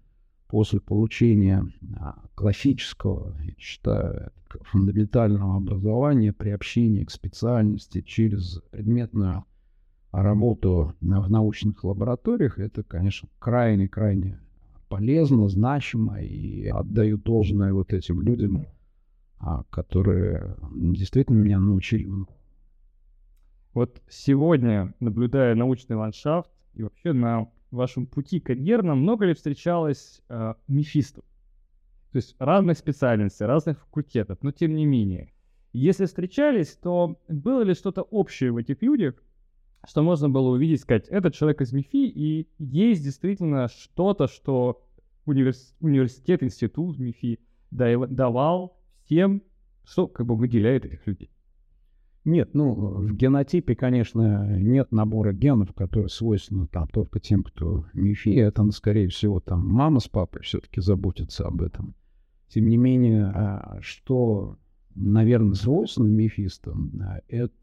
после 0.47 0.79
получения 0.79 1.65
а, 1.97 2.23
классического, 2.35 3.35
я 3.41 3.53
считаю, 3.57 4.31
фундаментального 4.71 5.57
образования, 5.57 6.33
приобщения 6.33 7.05
к 7.05 7.11
специальности 7.11 8.01
через 8.01 8.61
предметную 8.71 9.45
работу 10.11 10.95
в 10.99 11.29
научных 11.29 11.83
лабораториях, 11.83 12.57
это, 12.57 12.83
конечно, 12.83 13.29
крайне-крайне 13.37 14.39
полезно, 14.87 15.47
значимо, 15.49 16.19
и 16.19 16.67
отдаю 16.67 17.17
должное 17.17 17.73
вот 17.73 17.93
этим 17.93 18.21
людям, 18.21 18.65
а, 19.37 19.63
которые 19.69 20.55
действительно 20.73 21.37
меня 21.37 21.59
научили. 21.59 22.09
Вот 23.73 24.01
сегодня, 24.09 24.95
наблюдая 24.99 25.53
научный 25.53 25.95
ландшафт 25.95 26.49
и 26.73 26.81
вообще 26.81 27.13
на 27.13 27.47
в 27.71 27.75
вашем 27.75 28.05
пути 28.05 28.39
карьерном 28.39 29.01
много 29.01 29.25
ли 29.25 29.33
встречалось 29.33 30.21
э, 30.29 30.53
мифистов? 30.67 31.23
То 32.11 32.17
есть 32.17 32.35
разных 32.39 32.77
специальностей, 32.77 33.45
разных 33.45 33.79
факультетов, 33.79 34.39
но 34.41 34.51
тем 34.51 34.75
не 34.75 34.85
менее. 34.85 35.31
Если 35.73 36.05
встречались, 36.05 36.75
то 36.75 37.19
было 37.27 37.61
ли 37.61 37.75
что-то 37.75 38.01
общее 38.01 38.51
в 38.51 38.57
этих 38.57 38.81
людях, 38.81 39.15
что 39.87 40.01
можно 40.01 40.29
было 40.29 40.49
увидеть, 40.49 40.81
сказать, 40.81 41.07
этот 41.07 41.35
человек 41.35 41.61
из 41.61 41.71
МИФИ, 41.71 42.07
и 42.07 42.49
есть 42.57 43.03
действительно 43.03 43.67
что-то, 43.67 44.27
что 44.27 44.83
универс... 45.25 45.75
университет, 45.79 46.43
институт 46.43 46.97
МИФИ 46.97 47.39
давал 47.69 48.77
всем, 49.05 49.43
что 49.83 50.07
как 50.07 50.25
бы 50.25 50.35
выделяет 50.35 50.85
этих 50.85 51.05
людей? 51.05 51.29
Нет, 52.25 52.53
ну, 52.53 52.73
в 52.73 53.15
генотипе, 53.15 53.75
конечно, 53.75 54.57
нет 54.59 54.91
набора 54.91 55.31
генов, 55.31 55.73
которые 55.73 56.09
свойственны 56.09 56.67
там 56.67 56.87
только 56.89 57.19
тем, 57.19 57.43
кто 57.43 57.85
мифи. 57.93 58.29
Это, 58.29 58.69
скорее 58.71 59.07
всего, 59.07 59.39
там 59.39 59.65
мама 59.65 59.99
с 59.99 60.07
папой 60.07 60.41
все-таки 60.41 60.81
заботятся 60.81 61.47
об 61.47 61.61
этом. 61.61 61.95
Тем 62.49 62.67
не 62.67 62.77
менее, 62.77 63.25
а, 63.25 63.77
что, 63.81 64.57
наверное, 64.95 65.53
свойственно 65.53 66.07
мифистам, 66.07 66.91
а, 67.01 67.21
это 67.29 67.53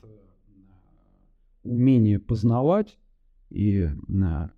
умение 1.62 2.18
познавать 2.18 2.98
и 3.50 3.88
а, 4.22 4.50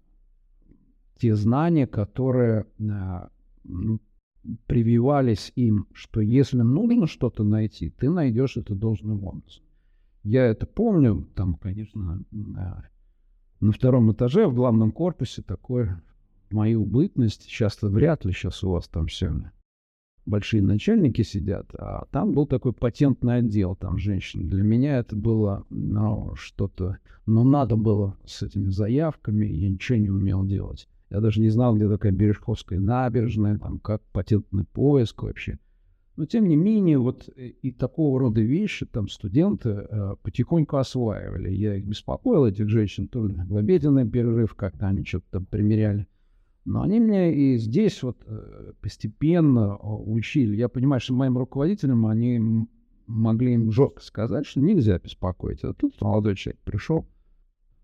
те 1.16 1.34
знания, 1.34 1.86
которые 1.86 2.66
ну, 3.64 4.00
прививались 4.66 5.52
им, 5.56 5.88
что 5.92 6.20
если 6.20 6.60
нужно 6.60 7.06
что-то 7.06 7.42
найти, 7.42 7.90
ты 7.90 8.08
найдешь 8.08 8.56
это 8.56 8.74
должным 8.74 9.24
образом. 9.24 9.64
Я 10.22 10.46
это 10.46 10.66
помню, 10.66 11.28
там, 11.34 11.54
конечно, 11.54 12.22
на 13.60 13.72
втором 13.72 14.12
этаже 14.12 14.46
в 14.46 14.54
главном 14.54 14.92
корпусе 14.92 15.42
такое 15.42 16.02
мою 16.50 16.84
бытность. 16.84 17.42
Сейчас-то 17.42 17.88
вряд 17.88 18.24
ли 18.24 18.32
сейчас 18.32 18.62
у 18.64 18.70
вас 18.70 18.88
там 18.88 19.06
все 19.06 19.32
большие 20.28 20.62
начальники 20.62 21.22
сидят, 21.22 21.74
а 21.78 22.04
там 22.10 22.32
был 22.32 22.46
такой 22.46 22.72
патентный 22.72 23.38
отдел, 23.38 23.74
там 23.74 23.98
женщин. 23.98 24.48
Для 24.48 24.62
меня 24.62 24.98
это 24.98 25.16
было 25.16 25.64
ну, 25.70 26.34
что-то, 26.36 26.98
но 27.26 27.42
ну, 27.42 27.50
надо 27.50 27.76
было 27.76 28.16
с 28.26 28.42
этими 28.42 28.68
заявками, 28.68 29.46
я 29.46 29.70
ничего 29.70 29.98
не 29.98 30.10
умел 30.10 30.44
делать. 30.44 30.88
Я 31.10 31.20
даже 31.20 31.40
не 31.40 31.48
знал, 31.48 31.74
где 31.74 31.88
такая 31.88 32.12
Бережковская 32.12 32.78
набережная, 32.78 33.58
там 33.58 33.78
как 33.78 34.02
патентный 34.12 34.64
поиск 34.64 35.22
вообще. 35.22 35.58
Но 36.18 36.26
тем 36.26 36.48
не 36.48 36.56
менее, 36.56 36.98
вот 36.98 37.28
э, 37.36 37.50
и 37.62 37.70
такого 37.70 38.18
рода 38.18 38.40
вещи 38.40 38.84
там 38.84 39.06
студенты 39.08 39.68
э, 39.68 40.16
потихоньку 40.20 40.76
осваивали. 40.76 41.54
Я 41.54 41.76
их 41.76 41.86
беспокоил, 41.86 42.44
этих 42.44 42.68
женщин, 42.68 43.06
то 43.06 43.20
в 43.20 43.56
обеденный 43.56 44.04
перерыв 44.04 44.56
как-то 44.56 44.88
они 44.88 45.04
что-то 45.04 45.26
там 45.30 45.46
примеряли. 45.46 46.08
Но 46.64 46.82
они 46.82 46.98
меня 46.98 47.30
и 47.32 47.56
здесь 47.56 48.02
вот 48.02 48.16
э, 48.26 48.72
постепенно 48.80 49.78
учили. 49.78 50.56
Я 50.56 50.68
понимаю, 50.68 51.00
что 51.00 51.14
моим 51.14 51.38
руководителям 51.38 52.04
они 52.04 52.66
могли 53.06 53.54
им 53.54 53.70
жестко 53.70 54.02
сказать, 54.02 54.44
что 54.44 54.58
нельзя 54.58 54.98
беспокоить. 54.98 55.62
А 55.62 55.72
тут 55.72 56.00
молодой 56.00 56.34
человек 56.34 56.60
пришел, 56.64 57.06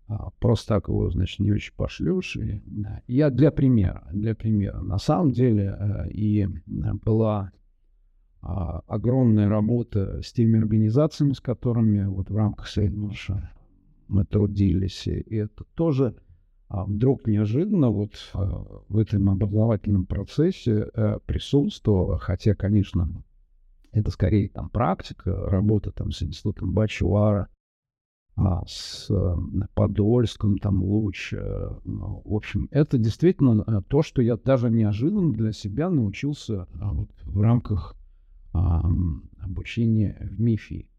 а, 0.09 0.31
просто 0.39 0.73
так 0.73 0.89
его, 0.89 1.09
значит, 1.09 1.39
не 1.39 1.53
очень 1.53 1.73
пошлешь. 1.73 2.35
И, 2.35 2.61
да. 2.65 3.01
Я 3.07 3.29
для 3.29 3.51
примера, 3.51 4.05
для 4.11 4.35
примера. 4.35 4.81
На 4.81 4.97
самом 4.97 5.31
деле 5.31 5.73
э, 5.79 6.09
и 6.11 6.45
была 7.05 7.53
а, 8.45 8.81
огромная 8.87 9.49
работа 9.49 10.21
с 10.21 10.31
теми 10.31 10.59
организациями, 10.59 11.33
с 11.33 11.41
которыми 11.41 12.05
вот 12.05 12.29
в 12.29 12.35
рамках 12.35 12.67
Сейдмарша 12.67 13.51
мы 14.07 14.23
трудились. 14.23 15.07
И 15.07 15.35
это 15.35 15.63
тоже 15.73 16.15
а 16.67 16.83
вдруг 16.83 17.27
неожиданно 17.27 17.89
вот 17.89 18.11
а, 18.33 18.65
в 18.87 18.97
этом 18.97 19.29
образовательном 19.29 20.05
процессе 20.05 20.89
э, 20.93 21.19
присутствовала, 21.25 22.17
хотя, 22.17 22.55
конечно, 22.55 23.23
это 23.91 24.11
скорее 24.11 24.49
там 24.49 24.69
практика, 24.69 25.33
работа 25.49 25.91
там 25.91 26.11
с 26.11 26.21
институтом 26.21 26.73
Бачуара, 26.73 27.49
а, 28.35 28.63
с 28.67 29.09
э, 29.09 29.35
Подольском, 29.73 30.57
там 30.57 30.83
Луч. 30.83 31.33
Э, 31.33 31.69
ну, 31.83 32.21
в 32.25 32.33
общем, 32.35 32.67
это 32.71 32.97
действительно 32.97 33.81
то, 33.87 34.01
что 34.01 34.21
я 34.21 34.35
даже 34.35 34.69
неожиданно 34.69 35.33
для 35.33 35.51
себя 35.51 35.89
научился 35.89 36.67
вот, 36.73 37.09
в 37.23 37.41
рамках 37.41 37.95
обучения 39.39 40.17
в 40.21 40.39
МИФИ. 40.39 40.89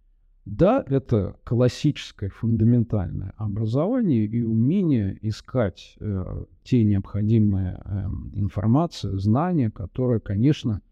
Да, 0.47 0.85
это 0.87 1.37
классическое 1.43 2.31
фундаментальное 2.31 3.35
образование 3.37 4.27
и 4.27 4.43
умение 4.45 5.19
искать 5.21 5.97
э, 5.99 6.45
те 6.63 6.85
необходимые 6.85 7.83
э, 7.85 8.07
информации, 8.35 9.17
знания, 9.19 9.73
которые, 9.73 10.21
конечно, 10.21 10.83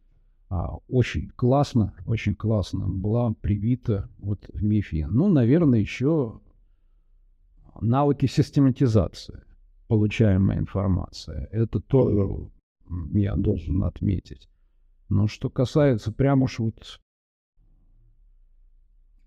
э, 0.51 0.57
очень 0.89 1.29
классно, 1.37 1.95
очень 2.05 2.35
классно 2.35 2.89
была 2.89 3.33
привита 3.33 4.11
вот 4.19 4.45
в 4.53 4.65
МИФе. 4.65 5.07
Ну, 5.07 5.29
наверное, 5.29 5.79
еще 5.79 6.41
навыки 7.81 8.27
систематизации 8.27 9.41
получаемой 9.87 10.59
информации. 10.59 11.49
Это 11.53 11.79
тоже 11.79 12.51
я 13.13 13.37
должен 13.37 13.85
отметить. 13.85 14.49
Но 15.09 15.27
что 15.27 15.51
касается 15.51 16.13
прямо 16.13 16.45
уж 16.45 16.59
вот 16.59 17.01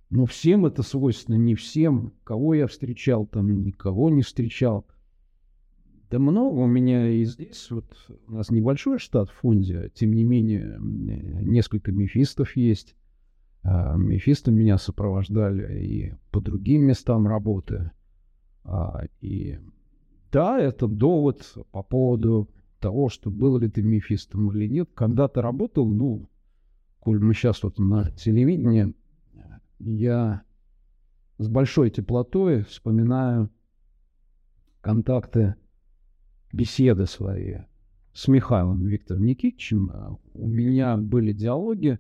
но 0.09 0.25
всем 0.25 0.65
это 0.65 0.83
свойственно, 0.83 1.35
не 1.35 1.55
всем. 1.55 2.13
Кого 2.23 2.53
я 2.53 2.67
встречал, 2.67 3.25
там 3.25 3.63
никого 3.63 4.09
не 4.09 4.21
встречал. 4.21 4.87
Да 6.09 6.19
много 6.19 6.59
у 6.59 6.67
меня 6.67 7.09
и 7.09 7.25
здесь, 7.25 7.69
вот 7.69 7.85
у 8.27 8.31
нас 8.31 8.49
небольшой 8.49 8.97
штат 8.97 9.29
в 9.29 9.33
фонде, 9.33 9.91
тем 9.93 10.13
не 10.13 10.23
менее, 10.23 10.77
несколько 10.79 11.91
мефистов 11.91 12.55
есть. 12.55 12.95
А, 13.63 13.97
мефисты 13.97 14.51
меня 14.51 14.77
сопровождали 14.77 15.83
и 15.83 16.13
по 16.31 16.39
другим 16.39 16.83
местам 16.83 17.27
работы. 17.27 17.91
А, 18.63 19.03
и 19.19 19.59
да, 20.31 20.57
это 20.57 20.87
довод 20.87 21.57
по 21.71 21.83
поводу 21.83 22.49
того, 22.88 23.10
что 23.10 23.30
был 23.30 23.58
ли 23.58 23.69
ты 23.69 23.82
мефистом 23.82 24.50
или 24.54 24.65
нет. 24.65 24.89
Когда 24.93 25.28
ты 25.28 25.41
работал, 25.41 25.86
ну, 25.86 26.30
коль 27.02 27.19
мы 27.19 27.34
сейчас 27.34 27.62
вот 27.63 27.80
на 27.80 28.12
телевидении 28.12 28.93
я 29.80 30.43
с 31.38 31.50
большой 31.50 31.89
теплотой 31.89 32.63
вспоминаю 32.63 33.50
контакты, 34.80 35.56
беседы 36.54 37.08
свои 37.08 37.58
с 38.13 38.30
Михаилом 38.30 38.86
Виктором 38.86 39.26
Никитичем. 39.26 40.17
У 40.34 40.47
меня 40.47 40.95
были 40.95 41.34
диалоги. 41.34 42.00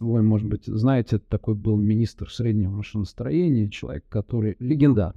Вы, 0.00 0.22
может 0.22 0.48
быть, 0.48 0.66
знаете, 0.66 1.16
это 1.16 1.24
такой 1.30 1.54
был 1.54 1.78
министр 1.78 2.30
среднего 2.30 2.72
машиностроения, 2.72 3.70
человек, 3.70 4.04
который 4.10 4.54
легенда. 4.58 5.14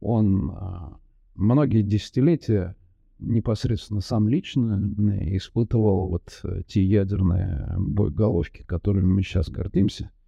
Он 0.00 0.50
а, 0.50 0.98
многие 1.36 1.82
десятилетия 1.82 2.74
непосредственно 3.22 4.00
сам 4.00 4.28
лично 4.28 4.80
испытывал 5.36 6.08
вот 6.08 6.40
э, 6.44 6.62
те 6.66 6.84
ядерные 6.84 7.74
боеголовки, 7.78 8.62
которыми 8.62 9.06
мы 9.06 9.22
сейчас 9.22 9.48
гордимся– 9.50 10.10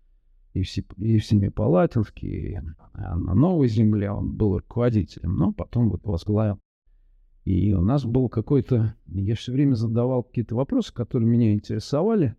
и 0.55 0.63
в, 0.63 0.99
и 0.99 1.19
в 1.19 1.25
Семипалатинске, 1.27 2.27
и 2.29 2.59
на 2.95 3.35
Новой 3.35 3.69
Земле 3.69 4.11
он 4.11 4.37
был 4.37 4.59
руководителем, 4.59 5.37
но 5.37 5.53
потом 5.53 5.91
вот 5.91 6.07
возглавил. 6.07 6.61
И 7.45 7.75
у 7.75 7.83
нас 7.83 8.05
был 8.05 8.29
какой-то... 8.29 8.95
Я 9.07 9.35
все 9.35 9.53
время 9.53 9.75
задавал 9.75 10.23
какие-то 10.23 10.55
вопросы, 10.55 10.95
которые 10.95 11.29
меня 11.29 11.53
интересовали. 11.53 12.37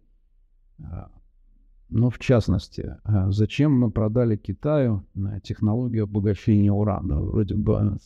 Ну, 1.90 2.10
в 2.10 2.18
частности, 2.18 2.98
а, 3.04 3.30
зачем 3.32 3.74
мы 3.78 3.92
продали 3.92 4.38
Китаю 4.38 5.06
технологию 5.44 6.06
обогащения 6.06 6.72
урана? 6.72 7.22
Вроде 7.22 7.54
бы 7.56 7.98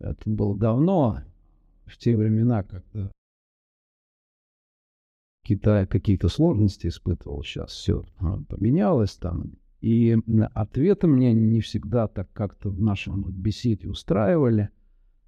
это 0.00 0.18
было 0.28 0.58
давно, 0.58 1.18
в 1.88 1.96
те 1.96 2.16
времена, 2.16 2.62
когда 2.62 3.10
Китай 5.42 5.86
какие-то 5.86 6.28
сложности 6.28 6.88
испытывал, 6.88 7.42
сейчас 7.42 7.70
все 7.72 8.04
а, 8.18 8.38
поменялось 8.48 9.16
там. 9.16 9.52
И 9.80 10.16
ответы 10.54 11.06
мне 11.06 11.32
не 11.32 11.60
всегда 11.60 12.08
так 12.08 12.30
как-то 12.32 12.68
в 12.68 12.80
нашем 12.80 13.22
беседе 13.30 13.88
устраивали, 13.88 14.70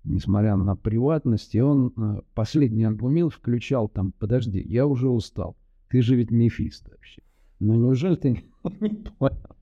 несмотря 0.04 0.56
на 0.56 0.76
приватность. 0.76 1.54
И 1.54 1.62
он 1.62 1.94
а, 1.96 2.22
последний 2.34 2.84
аргумент 2.84 3.32
включал 3.32 3.88
там, 3.88 4.12
подожди, 4.12 4.60
я 4.60 4.86
уже 4.86 5.08
устал, 5.08 5.56
ты 5.88 6.02
же 6.02 6.16
ведь 6.16 6.30
мефист 6.30 6.88
вообще. 6.90 7.22
Но 7.58 7.74
неужели 7.74 8.16
ты 8.16 8.30
не 8.80 8.88
понял? 9.18 9.56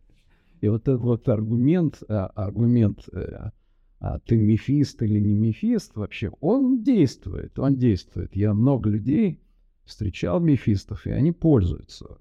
И 0.61 0.69
вот 0.69 0.83
этот 0.89 1.03
вот 1.03 1.29
аргумент, 1.29 2.03
а, 2.09 2.27
аргумент, 2.35 3.09
э, 4.01 4.19
ты 4.27 4.37
мефист 4.37 5.03
или 5.03 5.19
не 5.21 5.35
мефист 5.35 5.97
вообще, 5.97 6.31
он 6.41 6.83
действует, 6.83 7.59
он 7.59 7.77
действует. 7.77 8.35
Я 8.37 8.55
много 8.55 8.91
людей 8.91 9.41
встречал 9.85 10.41
мефистов, 10.41 11.07
и 11.07 11.11
они 11.11 11.33
пользуются 11.33 12.19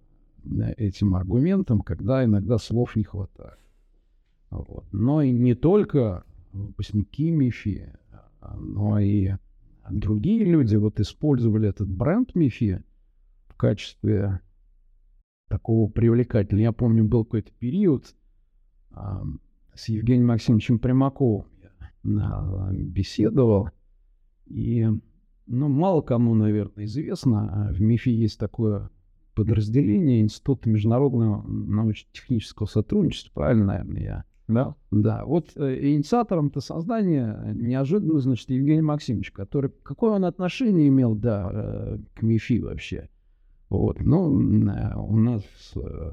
этим 0.78 1.16
аргументом, 1.16 1.82
когда 1.82 2.24
иногда 2.24 2.58
слов 2.58 2.96
не 2.96 3.04
хватает. 3.04 3.60
Вот. 4.50 4.86
Но 4.94 5.22
и 5.22 5.32
не 5.32 5.56
только 5.56 6.24
выпускники 6.54 7.30
МИФИ, 7.32 7.94
но 8.58 9.00
и 9.00 9.32
другие 9.90 10.46
люди 10.46 10.76
вот 10.76 11.00
использовали 11.00 11.70
этот 11.70 11.90
бренд 11.90 12.36
МИФИ 12.36 12.82
в 13.48 13.56
качестве 13.56 14.42
такого 15.48 15.90
привлекательного. 15.90 16.63
Я 16.63 16.72
помню, 16.72 17.06
был 17.06 17.24
какой-то 17.24 17.52
период 17.60 18.16
а, 18.92 19.24
с 19.74 19.90
Евгением 19.90 20.28
Максимовичем 20.28 20.80
Примаковым 20.80 21.46
а, 21.46 21.46
беседовал, 22.72 23.70
и 24.46 24.88
ну, 25.48 25.67
мало 25.70 26.02
кому, 26.02 26.36
наверное, 26.36 26.86
известно. 26.86 27.67
А 27.70 27.74
в 27.74 27.82
МИФе 27.82 28.13
есть 28.13 28.38
такое 28.38 28.89
подразделение 29.34 30.22
Института 30.22 30.70
международного 30.70 31.43
научно-технического 31.48 32.65
сотрудничества, 32.67 33.32
правильно, 33.34 33.65
наверное, 33.65 34.02
я? 34.02 34.26
Да. 34.48 34.76
Да, 34.91 35.26
вот 35.26 35.52
э, 35.56 35.89
инициатором-то 35.93 36.62
создания 36.62 37.54
неожиданно, 37.54 38.20
значит, 38.20 38.50
Евгений 38.50 38.82
Максимович, 38.82 39.32
который, 39.32 39.72
какое 39.84 40.12
он 40.12 40.26
отношение 40.26 40.88
имел, 40.88 41.15
да, 41.15 41.50
э, 41.52 41.98
к 42.15 42.22
МИФИ 42.22 42.60
вообще? 42.60 43.10
Вот, 43.70 44.00
ну, 44.00 44.39
э, 44.39 44.96
у 44.96 45.17
нас, 45.17 45.43
э, 45.76 46.12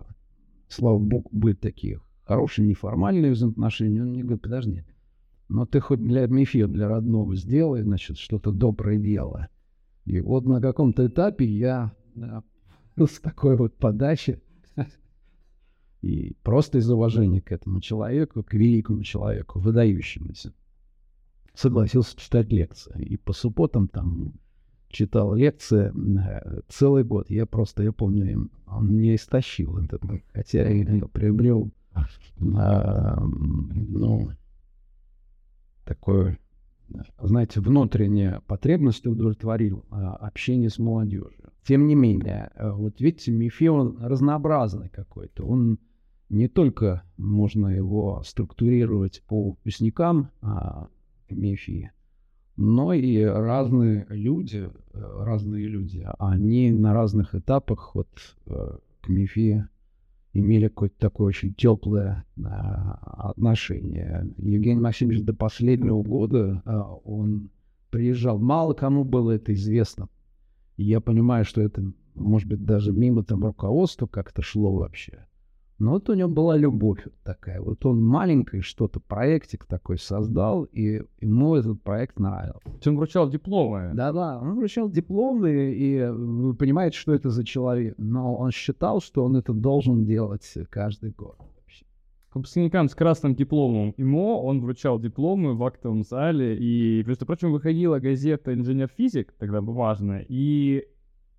слава 0.69 0.99
богу, 0.99 1.29
были 1.31 1.55
такие 1.55 2.01
хорошие 2.25 2.67
неформальные 2.67 3.33
взаимоотношения. 3.33 4.03
Он 4.03 4.11
мне 4.11 4.23
говорит, 4.23 4.43
подожди, 4.43 4.85
но 5.49 5.67
ты 5.67 5.81
хоть 5.81 6.01
для 6.01 6.27
МИФИ, 6.27 6.67
для 6.67 6.89
родного 6.89 7.35
сделай, 7.37 7.83
значит, 7.83 8.19
что-то 8.19 8.51
доброе 8.51 8.99
дело. 8.99 9.49
И 10.05 10.21
вот 10.21 10.45
на 10.47 10.61
каком-то 10.61 11.07
этапе 11.07 11.47
я 11.47 11.93
с 12.97 13.21
такой 13.21 13.57
вот 13.57 13.77
подачи 13.77 14.41
и 16.05 16.37
просто 16.43 16.79
из 16.79 16.91
уважения 16.91 17.41
к 17.41 17.51
этому 17.51 17.81
человеку, 17.81 18.43
к 18.43 18.53
великому 18.53 19.03
человеку, 19.03 19.59
выдающемуся, 19.59 20.53
согласился 21.55 22.19
читать 22.19 22.53
лекции. 22.53 23.03
И 23.03 23.17
по 23.17 23.33
субботам 23.33 23.89
там 23.89 24.35
читал 24.89 25.35
лекции 25.35 25.93
э, 25.95 26.61
целый 26.69 27.05
год. 27.05 27.31
Я 27.31 27.47
просто, 27.47 27.83
я 27.83 27.93
помню, 27.93 28.51
он 28.67 28.87
мне 28.89 29.15
истощил 29.15 29.79
этот, 29.79 30.03
хотя 30.35 30.69
я 30.69 31.07
приобрел, 31.07 31.71
а, 31.95 33.19
ну, 33.25 34.31
такое, 35.85 36.39
знаете, 37.21 37.61
внутренняя 37.61 38.41
потребность 38.47 39.07
удовлетворил 39.07 39.85
а, 39.91 40.17
общение 40.17 40.71
с 40.71 40.79
молодежью. 40.79 41.53
Тем 41.67 41.87
не 41.87 41.95
менее, 41.95 42.51
э, 42.55 42.71
вот 42.71 43.01
видите, 43.01 43.33
Мифе, 43.33 43.71
он 43.71 43.99
разнообразный 43.99 44.91
какой-то. 44.91 45.45
Он 45.45 45.79
не 46.29 46.49
только 46.49 47.05
можно 47.17 47.69
его 47.69 48.23
структурировать 48.25 49.23
по 49.27 49.51
выпускникам 49.51 50.31
а, 50.43 50.89
МИФИ, 51.31 51.91
но 52.57 52.93
и 52.93 53.23
разные 53.23 54.07
люди, 54.09 54.71
э, 54.93 55.25
разные 55.25 55.67
люди, 55.67 56.07
они 56.19 56.71
на 56.71 56.95
разных 56.95 57.35
этапах 57.35 57.95
вот 57.95 58.09
э, 58.47 58.79
к 59.01 59.09
МИФИ 59.09 59.67
имели 60.35 60.67
какое-то 60.67 60.99
такое 60.99 61.29
очень 61.29 61.55
теплое 61.55 62.25
а, 62.45 63.31
отношение. 63.31 64.29
Евгений 64.37 64.81
Максимович 64.81 65.23
до 65.23 65.33
последнего 65.33 66.03
года 66.03 66.61
а, 66.65 66.93
он 67.05 67.51
приезжал. 67.91 68.39
Мало 68.39 68.75
кому 68.75 69.05
было 69.05 69.31
это 69.31 69.55
известно. 69.55 70.09
Я 70.77 71.01
понимаю, 71.01 71.45
что 71.45 71.63
это, 71.63 71.85
может 72.17 72.49
быть, 72.49 72.65
даже 72.65 72.93
мимо 72.93 73.23
там 73.23 73.45
руководства 73.45 74.07
как-то 74.07 74.43
шло 74.43 74.75
вообще. 74.75 75.25
Но 75.79 75.93
вот 75.93 76.09
у 76.09 76.15
него 76.15 76.29
была 76.29 76.57
любовь 76.57 77.01
вот 77.05 77.15
такая. 77.25 77.61
Вот 77.61 77.85
он 77.85 78.01
маленький 78.01 78.61
что-то, 78.61 79.01
проектик 79.01 79.65
такой 79.65 79.99
создал, 79.99 80.65
и 80.65 81.03
ему 81.21 81.57
этот 81.57 81.83
проект 81.83 82.19
нравился. 82.21 82.61
Он 82.87 82.97
вручал 82.97 83.29
дипломы. 83.29 83.91
Да-да, 83.95 84.39
он 84.39 84.55
вручал 84.55 84.89
дипломы, 84.89 85.75
и 85.75 86.07
вы 86.07 86.55
понимаете, 86.55 86.97
что 86.97 87.13
это 87.13 87.31
за 87.31 87.45
человек. 87.45 87.95
Но 87.99 88.37
он 88.37 88.53
считал, 88.53 89.01
что 89.01 89.25
он 89.25 89.37
это 89.37 89.53
должен 89.53 90.05
делать 90.05 90.55
каждый 90.71 91.11
год. 91.11 91.37
Выпускникам 92.33 92.89
с 92.89 92.97
красным 92.97 93.37
дипломом 93.37 93.95
ИМО 93.97 94.43
он 94.43 94.61
вручал 94.61 94.99
дипломы 94.99 95.55
в 95.55 95.63
актовом 95.63 96.03
зале, 96.03 96.57
и, 96.59 97.05
между 97.05 97.27
прочим, 97.27 97.53
выходила 97.53 98.01
газета 98.01 98.53
«Инженер-физик», 98.53 99.33
тогда 99.39 99.63
бумажная, 99.63 100.27
и 100.29 100.85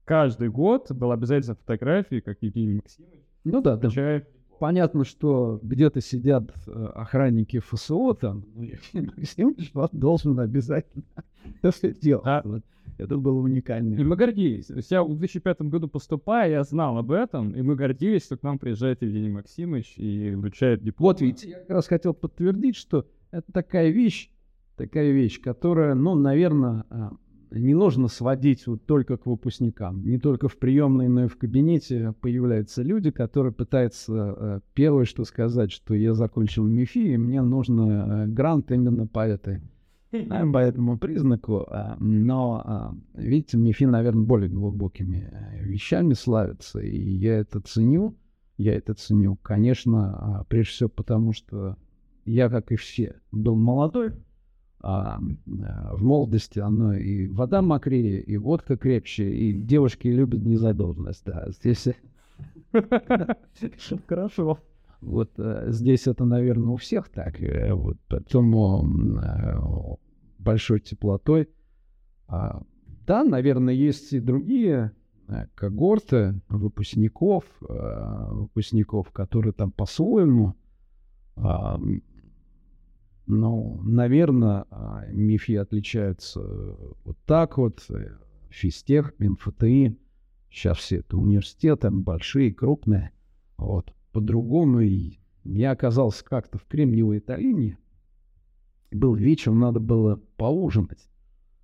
каждый 0.05 0.47
год 0.47 0.89
была 0.93 1.15
обязательно 1.15 1.55
фотография, 1.55 2.21
как 2.21 2.37
Евгений 2.39 2.75
Максимович 2.75 3.24
ну 3.45 3.61
да, 3.61 3.77
да. 3.77 4.21
Понятно, 4.59 5.03
что 5.03 5.59
где-то 5.63 5.99
сидят 5.99 6.49
э, 6.65 6.71
охранники 6.95 7.59
ФСО 7.59 8.13
там, 8.13 8.45
ну, 8.55 8.67
Максимович 9.17 9.71
должен 9.91 10.39
обязательно 10.39 11.03
это 11.61 11.91
делать. 11.91 12.25
А? 12.25 12.43
Это 12.97 13.17
было 13.17 13.39
уникально. 13.39 13.95
И 13.95 14.03
мы 14.03 14.15
гордились. 14.15 14.69
Я 14.89 15.03
в 15.03 15.09
2005 15.17 15.61
году 15.63 15.87
поступая, 15.87 16.49
я 16.49 16.63
знал 16.63 16.97
об 16.97 17.11
этом, 17.11 17.51
и 17.51 17.61
мы 17.61 17.75
гордились, 17.75 18.23
что 18.23 18.37
к 18.37 18.43
нам 18.43 18.57
приезжает 18.57 19.01
Евгений 19.01 19.29
Максимович 19.29 19.95
и 19.97 20.31
вручает 20.31 20.81
диплом. 20.81 21.09
Вот 21.09 21.21
видите, 21.21 21.49
я 21.49 21.59
как 21.59 21.69
раз 21.69 21.87
хотел 21.87 22.13
подтвердить, 22.13 22.77
что 22.77 23.05
это 23.31 23.51
такая 23.51 23.89
вещь, 23.89 24.31
такая 24.77 25.11
вещь, 25.11 25.41
которая, 25.41 25.93
ну, 25.93 26.15
наверное, 26.15 26.85
а, 26.89 27.11
не 27.59 27.73
нужно 27.73 28.07
сводить 28.07 28.67
вот 28.67 28.85
только 28.85 29.17
к 29.17 29.25
выпускникам. 29.25 30.03
Не 30.05 30.19
только 30.19 30.47
в 30.47 30.57
приемной, 30.57 31.07
но 31.07 31.25
и 31.25 31.27
в 31.27 31.37
кабинете 31.37 32.13
появляются 32.21 32.83
люди, 32.83 33.11
которые 33.11 33.53
пытаются 33.53 34.35
э, 34.37 34.59
первое, 34.73 35.05
что 35.05 35.25
сказать, 35.25 35.71
что 35.71 35.93
я 35.93 36.13
закончил 36.13 36.65
МИФИ, 36.65 37.13
и 37.13 37.17
мне 37.17 37.41
нужно 37.41 38.25
э, 38.25 38.27
грант 38.27 38.71
именно 38.71 39.07
по 39.07 39.25
этой 39.27 39.61
по 40.51 40.57
этому 40.59 40.97
признаку. 40.97 41.65
А, 41.67 41.97
но, 41.99 42.61
а, 42.63 42.95
видите, 43.13 43.57
МИФИ, 43.57 43.85
наверное, 43.85 44.23
более 44.23 44.49
глубокими 44.49 45.29
э, 45.31 45.63
вещами 45.63 46.13
славится, 46.13 46.79
и 46.79 46.97
я 46.97 47.39
это 47.39 47.59
ценю. 47.59 48.15
Я 48.57 48.75
это 48.75 48.93
ценю, 48.93 49.35
конечно, 49.35 50.15
а, 50.17 50.43
прежде 50.45 50.71
всего 50.71 50.89
потому, 50.89 51.33
что 51.33 51.75
я, 52.23 52.49
как 52.49 52.71
и 52.71 52.77
все, 52.77 53.15
был 53.31 53.55
молодой, 53.55 54.11
а, 54.87 55.17
в 55.47 56.03
молодости 56.03 56.59
оно 56.59 56.93
и 56.93 57.27
вода 57.27 57.63
мокрее, 57.63 58.21
и 58.21 58.37
водка 58.37 58.77
крепче, 58.77 59.27
и 59.27 59.51
девушки 59.51 60.07
любят 60.07 60.43
незадолженность. 60.43 61.25
Да, 61.25 61.47
здесь... 61.49 61.87
Хорошо. 64.07 64.59
Вот 65.01 65.31
э, 65.39 65.71
здесь 65.71 66.05
это, 66.05 66.25
наверное, 66.25 66.69
у 66.69 66.75
всех 66.75 67.09
так. 67.09 67.41
Э, 67.41 67.73
вот, 67.73 67.97
поэтому 68.07 68.85
э, 69.19 69.57
большой 70.37 70.81
теплотой. 70.81 71.49
А, 72.27 72.61
да, 73.07 73.23
наверное, 73.23 73.73
есть 73.73 74.13
и 74.13 74.19
другие 74.19 74.91
когорты 75.55 76.39
выпускников, 76.47 77.45
выпускников, 77.59 79.09
которые 79.09 79.53
там 79.53 79.71
по-своему 79.71 80.53
а, 81.35 81.79
ну, 83.27 83.79
наверное, 83.83 84.65
а, 84.69 85.05
МИФИ 85.07 85.55
отличаются 85.55 86.41
вот 87.03 87.17
так 87.25 87.57
вот. 87.57 87.83
Э, 87.89 88.17
Физтех, 88.49 89.13
МФТИ. 89.19 89.97
Сейчас 90.49 90.77
все 90.77 90.97
это 90.97 91.17
университеты, 91.17 91.89
большие, 91.89 92.53
крупные. 92.53 93.11
Вот. 93.57 93.93
По-другому. 94.11 94.81
И 94.81 95.19
я 95.43 95.71
оказался 95.71 96.23
как-то 96.23 96.57
в 96.57 96.65
Кремниевой 96.65 97.19
долине. 97.19 97.77
Был 98.91 99.15
вечер, 99.15 99.51
надо 99.51 99.79
было 99.79 100.21
поужинать. 100.37 101.09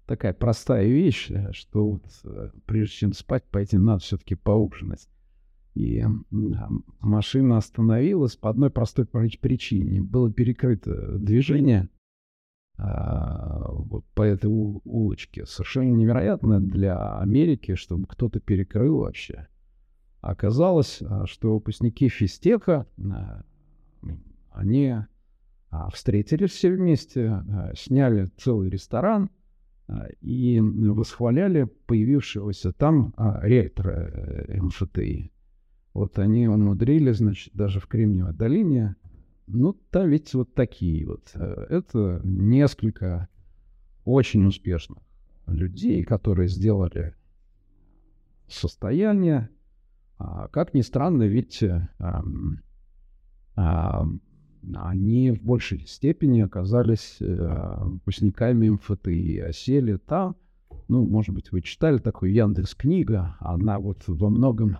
Такая 0.06 0.34
простая 0.34 0.88
вещь, 0.88 1.30
э, 1.30 1.52
что 1.54 1.91
вот 1.91 2.04
э, 2.24 2.50
прежде 2.65 2.95
чем 2.95 3.13
спать 3.13 3.45
пойти, 3.45 3.78
надо 3.78 4.00
все-таки 4.00 4.36
поужинать. 4.36 5.08
И 5.73 6.03
машина 6.99 7.57
остановилась 7.57 8.36
по 8.36 8.49
одной 8.49 8.69
простой 8.69 9.05
причине. 9.05 10.01
Было 10.01 10.31
перекрыто 10.31 11.17
движение 11.17 11.89
а, 12.77 13.71
вот 13.71 14.05
по 14.13 14.23
этой 14.23 14.47
улочке. 14.47 15.45
Совершенно 15.45 15.93
невероятно 15.93 16.60
для 16.60 17.19
Америки, 17.19 17.75
чтобы 17.75 18.07
кто-то 18.07 18.39
перекрыл 18.39 18.99
вообще. 18.99 19.47
Оказалось, 20.19 21.01
а, 21.01 21.25
что 21.27 21.53
выпускники 21.53 22.10
физтеха, 22.10 22.88
а, 22.99 23.43
они 24.51 24.95
встретились 25.93 26.51
все 26.51 26.71
вместе, 26.71 27.45
сняли 27.75 28.29
целый 28.36 28.69
ресторан 28.69 29.29
и 30.19 30.60
восхваляли 30.60 31.63
появившегося 31.86 32.73
там 32.73 33.13
ректора 33.41 33.91
э, 33.91 34.62
МФТИ. 34.62 35.31
Вот 35.93 36.19
они 36.19 36.47
умудрились, 36.47 37.17
значит, 37.17 37.54
даже 37.54 37.80
в 37.80 37.88
Кремниевой 37.88 38.34
долине. 38.34 38.95
Ну, 39.47 39.73
там 39.73 40.10
ведь 40.10 40.34
вот 40.34 40.54
такие 40.54 41.06
вот. 41.06 41.32
Э, 41.34 41.65
это 41.69 42.21
несколько 42.23 43.27
очень 44.06 44.45
успешных 44.45 44.99
людей, 45.47 46.04
которые 46.04 46.47
сделали 46.47 47.15
состояние. 48.47 49.49
А, 50.17 50.47
как 50.47 50.73
ни 50.73 50.82
странно, 50.82 51.23
ведь 51.23 51.63
а, 51.63 52.23
а, 53.56 54.08
они 54.75 55.32
в 55.32 55.43
большей 55.43 55.86
степени 55.88 56.41
оказались 56.41 57.17
а, 57.21 57.84
выпускниками 57.84 58.69
МФТИ, 58.69 59.39
осели 59.39 59.97
там. 59.97 60.36
Ну, 60.88 61.06
может 61.06 61.34
быть, 61.34 61.51
вы 61.51 61.62
читали 61.62 61.97
такую 61.97 62.34
Яндекс 62.34 62.75
книга, 62.75 63.36
она 63.39 63.80
вот 63.80 64.04
во 64.08 64.30
многом 64.30 64.77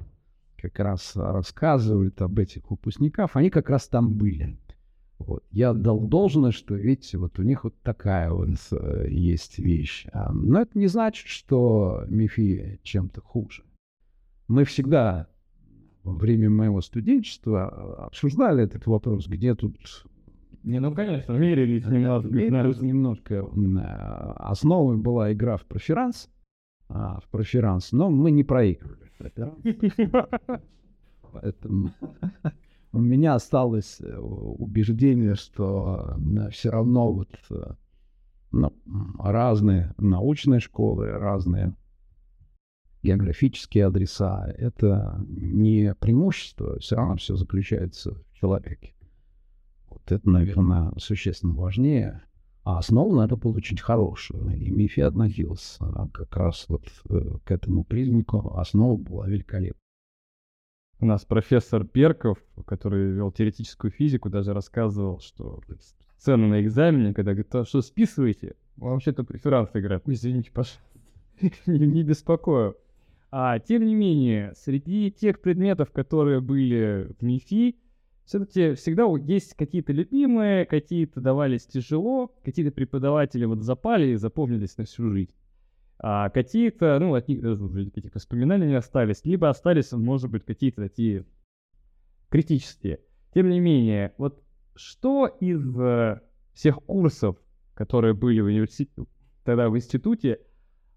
как 0.62 0.80
раз 0.80 1.16
рассказывают 1.16 2.22
об 2.22 2.38
этих 2.40 2.70
выпускниках, 2.70 3.36
они 3.36 3.50
как 3.50 3.70
раз 3.70 3.88
там 3.88 4.14
были. 4.14 4.58
Вот. 5.18 5.44
Я 5.52 5.74
дал 5.74 6.00
должное, 6.00 6.52
что, 6.52 6.76
видите, 6.76 7.18
вот 7.18 7.38
у 7.40 7.44
них 7.44 7.64
вот 7.64 7.80
такая 7.82 8.32
вот 8.32 8.50
э, 8.72 9.08
есть 9.10 9.60
вещь. 9.60 10.08
А, 10.14 10.32
но 10.32 10.62
это 10.62 10.78
не 10.78 10.88
значит, 10.88 11.28
что 11.28 12.04
МИФИ 12.08 12.80
чем-то 12.84 13.22
хуже. 13.22 13.64
Мы 14.48 14.66
всегда 14.66 15.28
во 16.04 16.14
время 16.14 16.50
моего 16.50 16.82
студенчества 16.82 17.68
а, 17.68 18.06
обсуждали 18.08 18.64
этот 18.64 18.88
вопрос, 18.88 19.28
где 19.28 19.54
тут 19.54 19.78
не, 20.64 20.80
ну, 20.80 20.94
конечно, 20.94 21.34
мерились 21.34 21.86
немного. 21.86 22.30
Мерились 22.30 22.82
немножко. 22.82 23.48
А, 23.80 24.50
основой 24.52 24.98
была 24.98 25.34
игра 25.34 25.58
в 25.58 25.66
проферанс, 25.66 26.30
а, 26.94 27.20
в 27.20 27.28
проферанс, 27.30 27.92
но 27.92 28.10
мы 28.10 28.32
не 28.32 28.44
проигрывали. 28.44 29.10
Поэтому 31.32 31.92
у 32.92 33.00
меня 33.00 33.36
осталось 33.36 34.02
э, 34.02 34.18
убеждение, 34.18 35.36
что 35.36 36.18
э, 36.18 36.50
все 36.50 36.70
равно 36.70 37.14
вот 37.14 37.30
э, 37.50 37.74
ну, 38.52 38.74
разные 39.20 39.94
научные 39.98 40.60
школы, 40.60 41.12
разные 41.12 41.74
географические 43.04 43.88
адреса, 43.88 44.54
это 44.58 45.24
не 45.28 45.96
преимущество, 45.96 46.78
все 46.80 46.98
равно 46.98 47.16
все 47.16 47.36
заключается 47.36 48.14
в 48.14 48.34
человеке. 48.34 48.94
Вот 49.90 50.12
это, 50.12 50.30
наверное, 50.30 50.92
существенно 50.98 51.54
важнее. 51.54 52.22
А 52.64 52.78
основу 52.78 53.16
надо 53.16 53.38
получить 53.38 53.82
хорошую. 53.82 54.56
И 54.56 54.70
Мифи 54.70 55.00
относился 55.00 55.80
как 56.14 56.36
раз 56.36 56.66
вот 56.68 56.84
к 57.44 57.52
этому 57.52 57.84
признаку. 57.84 58.56
Основа 58.56 58.98
была 58.98 59.28
великолепна. 59.28 59.80
У 61.00 61.06
нас 61.06 61.26
профессор 61.26 61.84
Перков, 61.84 62.38
который 62.66 63.14
вел 63.14 63.32
теоретическую 63.32 63.90
физику, 63.90 64.30
даже 64.30 64.54
рассказывал, 64.54 65.20
что 65.20 65.62
цену 66.20 66.48
на 66.48 66.62
экзамене, 66.62 67.16
когда 67.16 67.32
говорит, 67.32 67.54
а 67.56 67.66
что 67.66 67.82
списываете? 67.82 68.56
Вообще-то 68.78 69.24
преферанс 69.24 69.72
играет. 69.74 70.04
Извините, 70.08 70.52
пожалуйста. 70.52 70.80
не 71.66 72.04
беспокою. 72.04 72.78
А 73.32 73.60
тем 73.60 73.86
не 73.86 73.96
менее, 73.96 74.54
среди 74.56 75.10
тех 75.10 75.42
предметов, 75.42 75.92
которые 75.92 76.42
были 76.42 77.12
в 77.18 77.24
МИФИ, 77.24 77.78
все-таки 78.26 78.76
всегда 78.76 79.06
есть 79.18 79.56
какие-то 79.56 79.94
любимые, 79.94 80.66
какие-то 80.66 81.22
давались 81.22 81.66
тяжело, 81.66 82.34
какие-то 82.44 82.72
преподаватели 82.72 83.46
вот 83.46 83.62
запали 83.62 84.12
и 84.12 84.16
запомнились 84.16 84.78
на 84.78 84.86
всю 84.86 85.10
жизнь 85.10 85.34
а 86.04 86.30
какие-то, 86.32 86.98
ну, 87.00 87.14
от 87.14 87.28
них 87.28 87.42
даже 87.42 87.64
уже 87.64 87.86
какие-то 87.86 88.10
воспоминания 88.16 88.66
не 88.66 88.74
остались, 88.74 89.24
либо 89.24 89.50
остались, 89.50 89.92
может 89.92 90.32
быть, 90.32 90.44
какие-то 90.44 90.82
такие 90.82 91.26
критические. 92.30 93.02
Тем 93.36 93.50
не 93.50 93.60
менее, 93.60 94.14
вот 94.18 94.42
что 94.74 95.28
из 95.28 95.64
э, 95.80 96.22
всех 96.54 96.78
курсов, 96.84 97.38
которые 97.76 98.16
были 98.16 98.42
в 98.42 98.46
университете, 98.46 99.06
тогда 99.44 99.70
в 99.70 99.78
институте, 99.78 100.40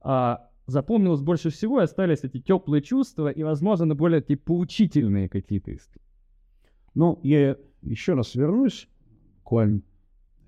а, 0.00 0.48
запомнилось 0.66 1.20
больше 1.20 1.50
всего, 1.50 1.80
и 1.80 1.84
остались 1.84 2.24
эти 2.24 2.40
теплые 2.40 2.80
чувства 2.80 3.28
и, 3.28 3.42
возможно, 3.42 3.94
более 3.94 4.22
такие 4.22 4.38
поучительные 4.38 5.28
какие-то 5.28 5.74
истории? 5.74 6.03
Ну, 6.94 7.18
я 7.22 7.56
еще 7.82 8.14
раз 8.14 8.34
вернусь 8.34 8.88
буквально 9.38 9.82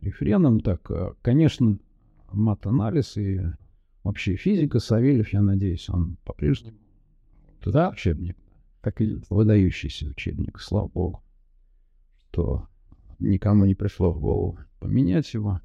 рефреном. 0.01 0.61
Так, 0.61 0.91
э, 0.91 1.15
конечно, 1.23 1.79
мат-анализ 2.33 3.17
и 3.17 3.41
Вообще 4.07 4.37
физика, 4.37 4.79
Савельев, 4.79 5.33
я 5.33 5.43
надеюсь, 5.43 5.89
он 5.89 6.17
по-прежнему 6.25 6.77
туда 7.59 7.89
учебник, 7.91 8.37
как 8.81 9.01
и 9.01 9.19
выдающийся 9.29 10.07
учебник, 10.07 10.61
слава 10.61 10.87
богу, 10.87 11.25
что 12.17 12.69
никому 13.19 13.65
не 13.65 13.75
пришло 13.75 14.13
в 14.13 14.21
голову 14.21 14.61
поменять 14.79 15.35
его. 15.35 15.61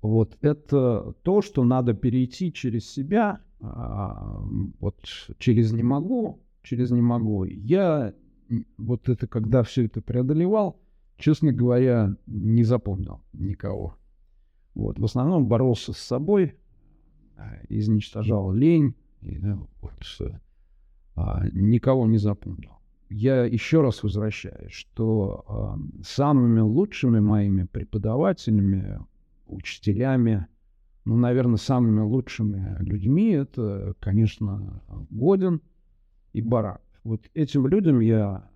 Вот 0.00 0.38
это 0.40 1.14
то, 1.24 1.42
что 1.42 1.62
надо 1.62 1.92
перейти 1.92 2.54
через 2.54 2.90
себя, 2.90 3.42
а, 3.60 4.40
вот 4.80 4.96
через 5.38 5.72
не 5.72 5.82
могу, 5.82 6.42
через 6.62 6.90
не 6.90 7.02
могу. 7.02 7.44
Я 7.44 8.14
вот 8.78 9.08
это, 9.08 9.26
когда 9.26 9.62
все 9.62 9.86
это 9.86 10.00
преодолевал, 10.00 10.80
честно 11.18 11.52
говоря, 11.52 12.16
не 12.26 12.64
запомнил 12.64 13.20
никого. 13.32 13.96
Вот, 14.74 14.98
в 14.98 15.04
основном 15.04 15.46
боролся 15.46 15.92
с 15.92 15.98
собой, 15.98 16.56
Э, 17.36 17.64
изничтожал 17.68 18.52
лень, 18.52 18.94
и, 19.20 19.38
вот, 19.82 19.92
а, 21.16 21.46
никого 21.52 22.06
не 22.06 22.18
запомнил. 22.18 22.72
Я 23.10 23.44
еще 23.44 23.82
раз 23.82 24.02
возвращаюсь, 24.02 24.72
что 24.72 25.44
а, 25.46 25.78
самыми 26.02 26.60
лучшими 26.60 27.20
моими 27.20 27.64
преподавателями, 27.64 29.00
учителями, 29.46 30.46
ну, 31.04 31.16
наверное, 31.16 31.56
самыми 31.56 32.00
лучшими 32.00 32.76
людьми 32.80 33.30
это, 33.32 33.94
конечно, 34.00 34.82
Годин 35.10 35.60
и 36.32 36.40
Барак. 36.40 36.80
Вот 37.06 37.30
этим 37.34 37.68
людям 37.68 38.00
я... 38.00 38.50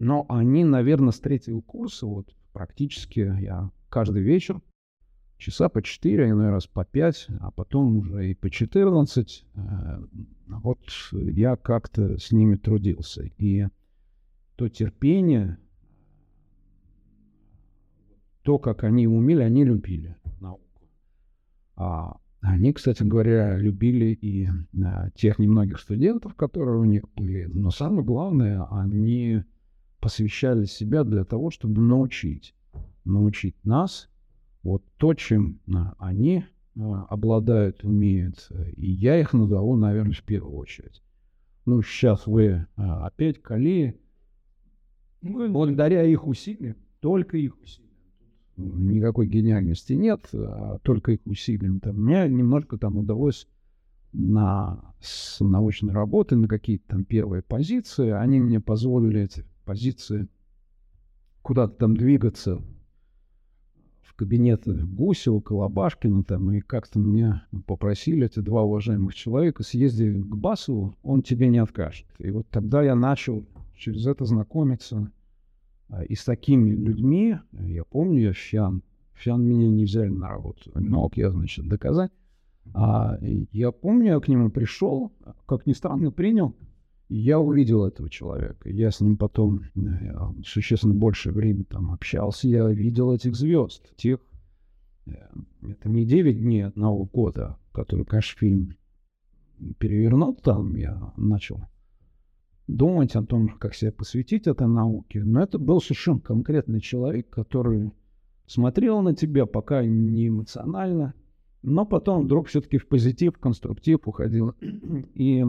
Но 0.00 0.26
они, 0.28 0.64
наверное, 0.64 1.12
с 1.12 1.20
третьего 1.20 1.60
курса, 1.60 2.04
вот 2.04 2.34
практически 2.52 3.20
я 3.20 3.70
каждый 3.88 4.22
вечер 4.22 4.60
часа 5.38 5.68
по 5.68 5.82
4, 5.82 6.30
иной 6.30 6.50
раз 6.50 6.66
по 6.66 6.84
5, 6.84 7.28
а 7.38 7.52
потом 7.52 7.98
уже 7.98 8.28
и 8.28 8.34
по 8.34 8.50
14. 8.50 9.46
Э, 9.54 9.60
вот 10.48 10.80
я 11.12 11.54
как-то 11.54 12.18
с 12.18 12.32
ними 12.32 12.56
трудился. 12.56 13.22
И 13.38 13.68
то 14.56 14.68
терпение, 14.68 15.58
то, 18.42 18.58
как 18.58 18.82
они 18.82 19.06
умели, 19.06 19.42
они 19.42 19.64
любили 19.64 20.16
науку. 20.40 20.88
А 21.76 22.16
они, 22.44 22.72
кстати 22.72 23.02
говоря, 23.02 23.56
любили 23.56 24.06
и 24.06 24.48
а, 24.82 25.10
тех 25.10 25.38
немногих 25.38 25.80
студентов, 25.80 26.34
которые 26.34 26.78
у 26.78 26.84
них 26.84 27.04
были. 27.16 27.44
Но 27.46 27.70
самое 27.70 28.04
главное, 28.04 28.66
они 28.70 29.42
посвящали 29.98 30.66
себя 30.66 31.04
для 31.04 31.24
того, 31.24 31.50
чтобы 31.50 31.80
научить. 31.80 32.54
Научить 33.04 33.56
нас 33.64 34.10
вот 34.62 34.84
то, 34.98 35.14
чем 35.14 35.60
а, 35.74 35.94
они 35.98 36.44
а, 36.78 37.04
обладают, 37.04 37.82
умеют, 37.82 38.50
и 38.76 38.90
я 38.90 39.18
их 39.18 39.32
назову, 39.32 39.76
наверное, 39.76 40.12
в 40.12 40.22
первую 40.22 40.56
очередь. 40.56 41.02
Ну, 41.64 41.80
сейчас 41.80 42.26
вы 42.26 42.66
а, 42.76 43.06
опять 43.06 43.40
Кали, 43.40 43.98
благодаря 45.22 46.04
их 46.04 46.26
усилиям, 46.26 46.76
только 47.00 47.38
их 47.38 47.58
усилиям, 47.58 47.93
никакой 48.56 49.26
гениальности 49.26 49.92
нет, 49.94 50.28
а 50.32 50.78
только 50.82 51.12
их 51.12 51.20
усилиям. 51.26 51.80
Там, 51.80 51.96
мне 51.96 52.28
немножко 52.28 52.78
там 52.78 52.98
удалось 52.98 53.48
на 54.12 54.94
с 55.00 55.40
научной 55.44 55.92
работы, 55.92 56.36
на 56.36 56.48
какие-то 56.48 56.84
там 56.88 57.04
первые 57.04 57.42
позиции, 57.42 58.10
они 58.10 58.40
мне 58.40 58.60
позволили 58.60 59.22
эти 59.22 59.44
позиции 59.64 60.28
куда-то 61.42 61.74
там 61.74 61.96
двигаться 61.96 62.62
кабинет 64.16 64.62
Гусева, 64.66 65.40
Колобашкина 65.40 66.24
там, 66.24 66.52
и 66.52 66.60
как-то 66.60 66.98
меня 66.98 67.46
попросили 67.66 68.26
эти 68.26 68.40
два 68.40 68.62
уважаемых 68.62 69.14
человека 69.14 69.62
съездить 69.62 70.22
к 70.22 70.36
Басову, 70.36 70.96
он 71.02 71.22
тебе 71.22 71.48
не 71.48 71.58
откажет. 71.58 72.06
И 72.18 72.30
вот 72.30 72.46
тогда 72.50 72.82
я 72.82 72.94
начал 72.94 73.44
через 73.76 74.06
это 74.06 74.24
знакомиться 74.24 75.10
и 76.02 76.14
с 76.14 76.24
такими 76.24 76.70
людьми, 76.70 77.36
я 77.52 77.84
помню, 77.84 78.20
я 78.20 78.32
Фиан, 78.32 78.82
Фиан 79.14 79.42
меня 79.44 79.68
не 79.68 79.84
взяли 79.84 80.08
на 80.08 80.28
работу, 80.28 80.70
мог 80.74 81.16
я, 81.16 81.30
значит, 81.30 81.68
доказать. 81.68 82.10
А 82.72 83.18
я 83.20 83.70
помню, 83.72 84.06
я 84.06 84.20
к 84.20 84.28
нему 84.28 84.50
пришел, 84.50 85.12
как 85.46 85.66
ни 85.66 85.72
странно, 85.72 86.10
принял, 86.10 86.54
я 87.08 87.38
увидел 87.38 87.84
этого 87.84 88.08
человека. 88.08 88.68
Я 88.70 88.90
с 88.90 89.00
ним 89.00 89.16
потом 89.16 89.62
э, 89.76 90.42
существенно 90.44 90.94
больше 90.94 91.30
времени 91.30 91.64
там 91.64 91.92
общался. 91.92 92.48
Я 92.48 92.68
видел 92.68 93.12
этих 93.12 93.34
звезд, 93.36 93.94
тех... 93.96 94.20
Э, 95.06 95.12
это 95.62 95.88
не 95.88 96.06
9 96.06 96.40
дней 96.40 96.66
одного 96.66 97.04
года, 97.04 97.58
который, 97.72 98.04
конечно, 98.04 98.38
фильм 98.38 98.74
перевернул 99.78 100.34
там. 100.34 100.74
Я 100.76 101.12
начал 101.16 101.60
думать 102.66 103.14
о 103.14 103.22
том, 103.22 103.48
как 103.58 103.74
себя 103.74 103.92
посвятить 103.92 104.46
этой 104.46 104.66
науке. 104.66 105.22
Но 105.22 105.42
это 105.42 105.58
был 105.58 105.80
совершенно 105.80 106.20
конкретный 106.20 106.80
человек, 106.80 107.28
который 107.30 107.92
смотрел 108.46 109.02
на 109.02 109.14
тебя 109.14 109.46
пока 109.46 109.84
не 109.84 110.28
эмоционально, 110.28 111.14
но 111.62 111.84
потом 111.86 112.24
вдруг 112.24 112.48
все-таки 112.48 112.78
в 112.78 112.88
позитив, 112.88 113.34
в 113.36 113.38
конструктив 113.38 114.06
уходил. 114.06 114.54
И 115.14 115.44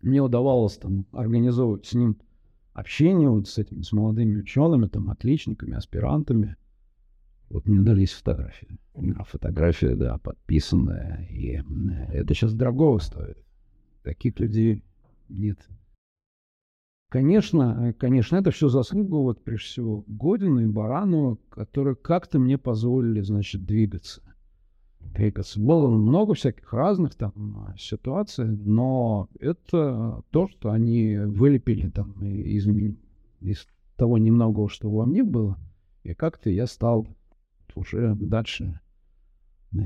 мне 0.00 0.20
удавалось 0.22 0.76
там 0.76 1.06
организовывать 1.12 1.86
с 1.86 1.94
ним 1.94 2.18
общение 2.72 3.28
вот 3.28 3.48
с 3.48 3.56
этими, 3.58 3.82
с 3.82 3.92
молодыми 3.92 4.40
учеными, 4.40 4.86
там, 4.86 5.10
отличниками, 5.10 5.74
аспирантами. 5.74 6.56
Вот 7.48 7.66
мне 7.66 7.80
дались 7.80 8.12
фотографии. 8.12 8.78
А 9.16 9.24
фотография, 9.24 9.94
да, 9.94 10.18
подписанная. 10.18 11.26
И 11.30 11.62
это 12.12 12.34
сейчас 12.34 12.52
дорого 12.54 12.98
стоит. 12.98 13.38
Таких 14.02 14.38
людей 14.40 14.82
нет. 15.28 15.58
Конечно, 17.14 17.94
конечно, 17.96 18.34
это 18.34 18.50
все 18.50 18.66
заслуга, 18.66 19.14
вот, 19.14 19.44
прежде 19.44 19.66
всего, 19.66 20.04
Годину 20.08 20.62
и 20.62 20.66
Барану, 20.66 21.38
которые 21.48 21.94
как-то 21.94 22.40
мне 22.40 22.58
позволили, 22.58 23.20
значит, 23.20 23.64
двигаться. 23.64 24.20
двигаться. 24.98 25.60
Было 25.60 25.88
много 25.88 26.34
всяких 26.34 26.72
разных 26.72 27.14
там 27.14 27.72
ситуаций, 27.78 28.46
но 28.46 29.28
это 29.38 30.24
то, 30.30 30.48
что 30.48 30.72
они 30.72 31.16
вылепили 31.16 31.88
там 31.88 32.20
из, 32.20 32.66
из 33.40 33.68
того 33.94 34.18
немногого, 34.18 34.68
что 34.68 34.90
во 34.90 35.06
мне 35.06 35.22
было, 35.22 35.56
и 36.02 36.14
как-то 36.14 36.50
я 36.50 36.66
стал 36.66 37.06
уже 37.76 38.16
дальше 38.16 38.80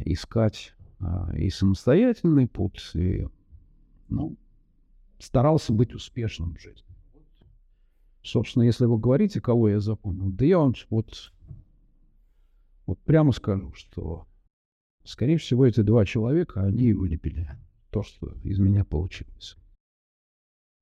искать 0.07 0.73
а, 0.99 1.31
и 1.37 1.51
самостоятельный 1.51 2.49
путь, 2.49 2.91
и 2.95 3.27
ну, 4.09 4.35
старался 5.19 5.75
быть 5.75 5.95
успешным 5.95 6.55
в 6.55 6.62
жизни. 6.62 6.88
Собственно, 8.29 8.64
если 8.64 8.85
вы 8.85 8.99
говорите, 8.99 9.41
кого 9.41 9.71
я 9.71 9.81
запомнил, 9.81 10.29
да 10.31 10.45
я 10.45 10.59
вам 10.59 10.75
вот, 10.91 11.33
вот 12.85 12.99
прямо 12.99 13.33
скажу, 13.33 13.73
что, 13.73 14.27
скорее 15.03 15.38
всего, 15.38 15.64
эти 15.64 15.81
два 15.81 16.05
человека, 16.05 16.61
они 16.62 16.93
вылепили 16.93 17.49
то, 17.88 18.03
что 18.03 18.35
из 18.45 18.59
меня 18.59 18.85
получилось. 18.85 19.57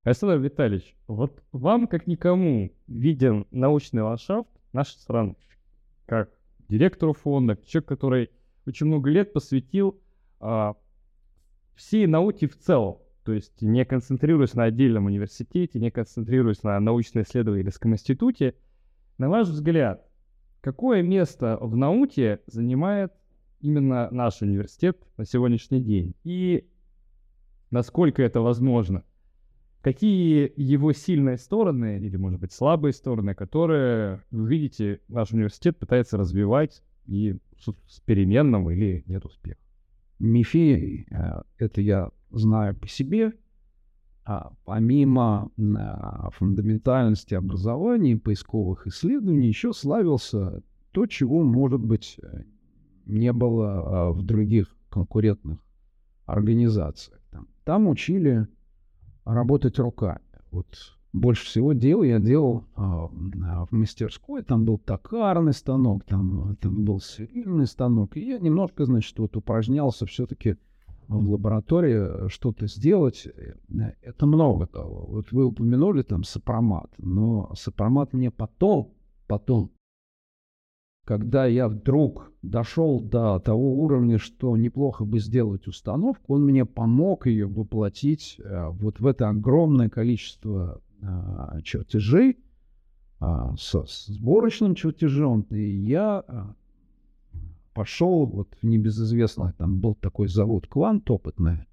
Александр 0.02 0.38
Витальевич, 0.38 0.96
вот 1.06 1.40
вам, 1.52 1.86
как 1.86 2.08
никому, 2.08 2.72
виден 2.88 3.46
научный 3.52 4.02
ландшафт 4.02 4.50
нашей 4.72 4.98
страны, 4.98 5.36
как 6.06 6.36
директору 6.68 7.12
фонда, 7.12 7.56
человек, 7.64 7.88
который 7.88 8.30
очень 8.66 8.86
много 8.86 9.08
лет 9.08 9.32
посвятил 9.32 10.00
а, 10.40 10.74
всей 11.76 12.08
науке 12.08 12.48
в 12.48 12.58
целом. 12.58 12.98
То 13.26 13.32
есть 13.32 13.60
не 13.60 13.84
концентрируясь 13.84 14.54
на 14.54 14.62
отдельном 14.62 15.06
университете, 15.06 15.80
не 15.80 15.90
концентрируясь 15.90 16.62
на 16.62 16.78
научно-исследовательском 16.78 17.92
институте, 17.92 18.54
на 19.18 19.28
ваш 19.28 19.48
взгляд, 19.48 20.08
какое 20.60 21.02
место 21.02 21.58
в 21.60 21.76
науке 21.76 22.38
занимает 22.46 23.12
именно 23.60 24.08
наш 24.12 24.42
университет 24.42 24.96
на 25.16 25.24
сегодняшний 25.24 25.80
день? 25.80 26.14
И 26.22 26.68
насколько 27.72 28.22
это 28.22 28.40
возможно? 28.40 29.02
Какие 29.80 30.52
его 30.54 30.92
сильные 30.92 31.36
стороны 31.36 31.98
или, 31.98 32.16
может 32.16 32.38
быть, 32.38 32.52
слабые 32.52 32.92
стороны, 32.92 33.34
которые, 33.34 34.22
вы 34.30 34.48
видите, 34.48 35.00
наш 35.08 35.32
университет 35.32 35.76
пытается 35.80 36.16
развивать 36.16 36.84
и 37.06 37.38
с 37.58 37.98
переменным 38.02 38.70
или 38.70 39.02
нет 39.08 39.24
успеха? 39.24 39.58
МИФИ, 40.20 41.08
э, 41.10 41.42
это 41.58 41.80
я 41.80 42.10
знаю 42.30 42.76
по 42.76 42.88
себе, 42.88 43.32
а 44.24 44.52
помимо 44.64 45.50
а, 45.76 46.30
фундаментальности 46.30 47.34
образования 47.34 48.12
и 48.12 48.18
поисковых 48.18 48.86
исследований, 48.88 49.46
еще 49.46 49.72
славился 49.72 50.62
то, 50.90 51.06
чего, 51.06 51.44
может 51.44 51.80
быть, 51.80 52.18
э, 52.22 52.42
не 53.06 53.32
было 53.32 54.08
а, 54.08 54.10
в 54.12 54.22
других 54.22 54.74
конкурентных 54.88 55.58
организациях. 56.24 57.20
Там, 57.64 57.86
учили 57.86 58.48
работать 59.24 59.78
руками. 59.78 60.22
Вот 60.50 60.66
больше 61.12 61.44
всего 61.44 61.72
дел 61.72 62.02
я 62.02 62.18
делал 62.18 62.64
а, 62.74 63.06
в 63.06 63.68
мастерской. 63.70 64.42
Там 64.42 64.64
был 64.64 64.78
токарный 64.78 65.52
станок, 65.52 66.04
там, 66.04 66.56
там 66.56 66.84
был 66.84 67.00
сверлильный 67.00 67.66
станок. 67.66 68.16
И 68.16 68.26
я 68.26 68.38
немножко, 68.38 68.86
значит, 68.86 69.16
вот 69.18 69.36
упражнялся 69.36 70.04
все-таки 70.06 70.56
в 71.08 71.30
лаборатории 71.30 72.28
что-то 72.28 72.66
сделать. 72.66 73.28
Это 74.02 74.26
много 74.26 74.66
того. 74.66 75.06
Вот 75.06 75.32
вы 75.32 75.46
упомянули 75.46 76.02
там 76.02 76.24
сопромат, 76.24 76.90
но 76.98 77.52
сопромат 77.54 78.12
мне 78.12 78.30
потом, 78.30 78.94
потом, 79.26 79.70
когда 81.04 81.46
я 81.46 81.68
вдруг 81.68 82.32
дошел 82.42 83.00
до 83.00 83.38
того 83.38 83.80
уровня, 83.80 84.18
что 84.18 84.56
неплохо 84.56 85.04
бы 85.04 85.20
сделать 85.20 85.68
установку, 85.68 86.34
он 86.34 86.44
мне 86.44 86.64
помог 86.64 87.26
ее 87.26 87.46
воплотить 87.46 88.40
э, 88.40 88.68
вот 88.70 88.98
в 88.98 89.06
это 89.06 89.28
огромное 89.28 89.88
количество 89.88 90.82
а, 91.02 91.60
чертежей, 91.62 92.38
а, 93.20 93.54
со 93.56 93.84
сборочным 93.86 94.74
чертежом, 94.74 95.42
и 95.50 95.60
я 95.60 96.24
а, 96.26 96.54
пошел 97.76 98.24
вот 98.24 98.48
в 98.62 98.66
небезызвестное, 98.66 99.52
там 99.52 99.80
был 99.80 99.94
такой 99.94 100.28
завод 100.28 100.66
«Квант» 100.66 101.10
опытный, 101.10 101.66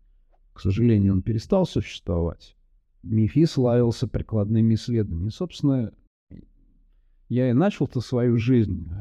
к 0.51 0.59
сожалению, 0.59 1.13
он 1.13 1.21
перестал 1.21 1.65
существовать. 1.65 2.57
МИФИ 3.03 3.45
славился 3.45 4.05
прикладными 4.09 4.73
исследованиями. 4.75 5.29
Собственно, 5.29 5.93
я 7.29 7.49
и 7.49 7.53
начал-то 7.53 8.01
свою 8.01 8.37
жизнь 8.37 8.91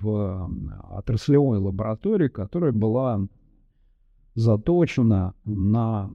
в 0.00 0.50
отраслевой 0.90 1.58
лаборатории, 1.58 2.28
которая 2.28 2.70
была 2.70 3.26
заточена 4.36 5.34
на 5.44 6.14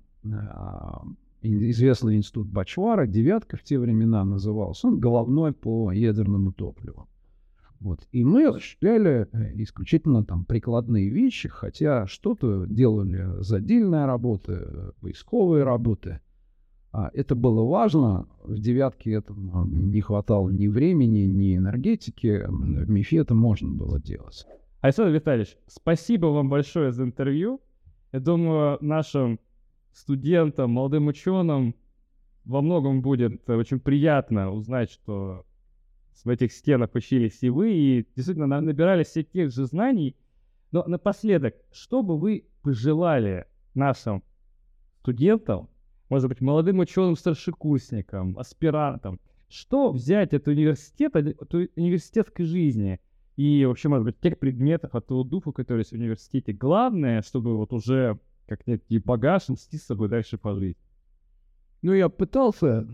известный 1.41 2.15
институт 2.15 2.47
Бачвара, 2.47 3.05
девятка 3.05 3.57
в 3.57 3.63
те 3.63 3.77
времена 3.77 4.23
назывался, 4.23 4.88
он 4.88 4.99
головной 4.99 5.51
по 5.51 5.91
ядерному 5.91 6.53
топливу. 6.53 7.10
Вот. 7.79 8.07
И 8.11 8.23
мы 8.23 8.47
осуществляли 8.47 9.27
э, 9.31 9.53
исключительно 9.61 10.23
там 10.23 10.45
прикладные 10.45 11.09
вещи, 11.09 11.47
хотя 11.47 12.07
что-то 12.07 12.65
делали 12.65 13.41
задельные 13.41 14.05
работы, 14.05 14.53
э, 14.53 14.91
поисковые 15.01 15.63
работы. 15.63 16.19
А 16.91 17.11
это 17.13 17.35
было 17.35 17.63
важно. 17.63 18.27
В 18.43 18.57
девятке 18.59 19.11
этому 19.11 19.65
не 19.65 20.01
хватало 20.01 20.49
ни 20.49 20.67
времени, 20.67 21.25
ни 21.25 21.55
энергетики. 21.55 22.43
В 22.47 22.89
МИФе 22.89 23.17
это 23.17 23.35
можно 23.35 23.69
было 23.69 23.99
делать. 23.99 24.47
Александр 24.81 25.11
Витальевич, 25.11 25.57
спасибо 25.67 26.27
вам 26.27 26.49
большое 26.49 26.91
за 26.91 27.03
интервью. 27.03 27.61
Я 28.13 28.19
думаю, 28.19 28.77
нашим 28.81 29.39
студентам, 29.91 30.71
молодым 30.71 31.07
ученым 31.07 31.75
во 32.45 32.61
многом 32.61 33.01
будет 33.01 33.47
очень 33.49 33.79
приятно 33.79 34.51
узнать, 34.51 34.89
что 34.89 35.45
в 36.23 36.30
этих 36.30 36.51
стенах 36.51 36.93
учились 36.93 37.39
и 37.41 37.49
вы, 37.49 37.73
и 37.73 38.08
действительно 38.15 38.62
набирались 38.62 39.08
всех 39.08 39.30
тех 39.30 39.51
же 39.51 39.65
знаний. 39.65 40.15
Но 40.71 40.84
напоследок, 40.86 41.56
что 41.71 42.03
бы 42.03 42.17
вы 42.17 42.45
пожелали 42.62 43.45
нашим 43.73 44.23
студентам, 44.99 45.69
может 46.10 46.30
быть, 46.30 46.41
молодым 46.41 46.80
ученым-старшекурсникам, 46.80 48.38
аспирантам, 48.38 49.19
что 49.49 49.91
взять 49.91 50.34
от 50.34 50.47
университета, 50.47 51.19
от 51.19 51.53
университетской 51.53 52.45
жизни 52.45 52.99
и 53.38 53.65
вообще, 53.65 53.88
может 53.88 54.06
быть, 54.06 54.19
тех 54.19 54.39
предметов, 54.39 54.95
от 54.95 55.08
того 55.08 55.23
духа, 55.23 55.51
который 55.51 55.80
есть 55.80 55.91
в 55.91 55.95
университете. 55.95 56.53
Главное, 56.53 57.21
чтобы 57.21 57.56
вот 57.56 57.71
уже 57.71 58.19
как 58.47 58.65
некий 58.65 58.99
багаж 58.99 59.49
нести 59.49 59.77
с 59.77 59.86
собой 59.86 60.10
дальше 60.10 60.38
по. 60.38 60.58
Ну, 61.82 61.93
я 61.93 62.10
пытался 62.10 62.88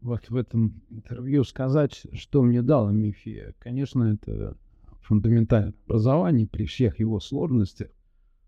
вот 0.00 0.28
в 0.30 0.36
этом 0.36 0.82
интервью 0.90 1.44
сказать, 1.44 2.06
что 2.12 2.42
мне 2.42 2.62
дало 2.62 2.90
МИФИ. 2.90 3.54
Конечно, 3.58 4.14
это 4.14 4.56
фундаментальное 5.02 5.74
образование 5.86 6.46
при 6.46 6.66
всех 6.66 7.00
его 7.00 7.20
сложностях, 7.20 7.88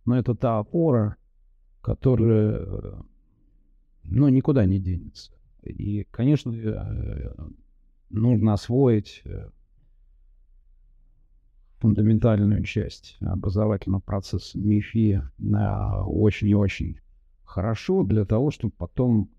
но 0.05 0.19
это 0.19 0.35
та 0.35 0.59
опора, 0.59 1.17
которая 1.81 3.03
ну, 4.05 4.29
никуда 4.29 4.65
не 4.65 4.79
денется. 4.79 5.33
И, 5.63 6.05
конечно, 6.11 6.53
э, 6.53 7.35
нужно 8.11 8.55
освоить 8.55 9.23
э, 9.25 9.51
фундаментальную 11.79 12.65
часть 12.65 13.17
образовательного 13.21 14.01
процесса 14.01 14.59
МИФИ 14.59 15.23
очень 16.07 16.49
и 16.49 16.55
очень 16.55 16.99
хорошо 17.45 18.03
для 18.05 18.25
того, 18.25 18.51
чтобы 18.51 18.73
потом 18.77 19.31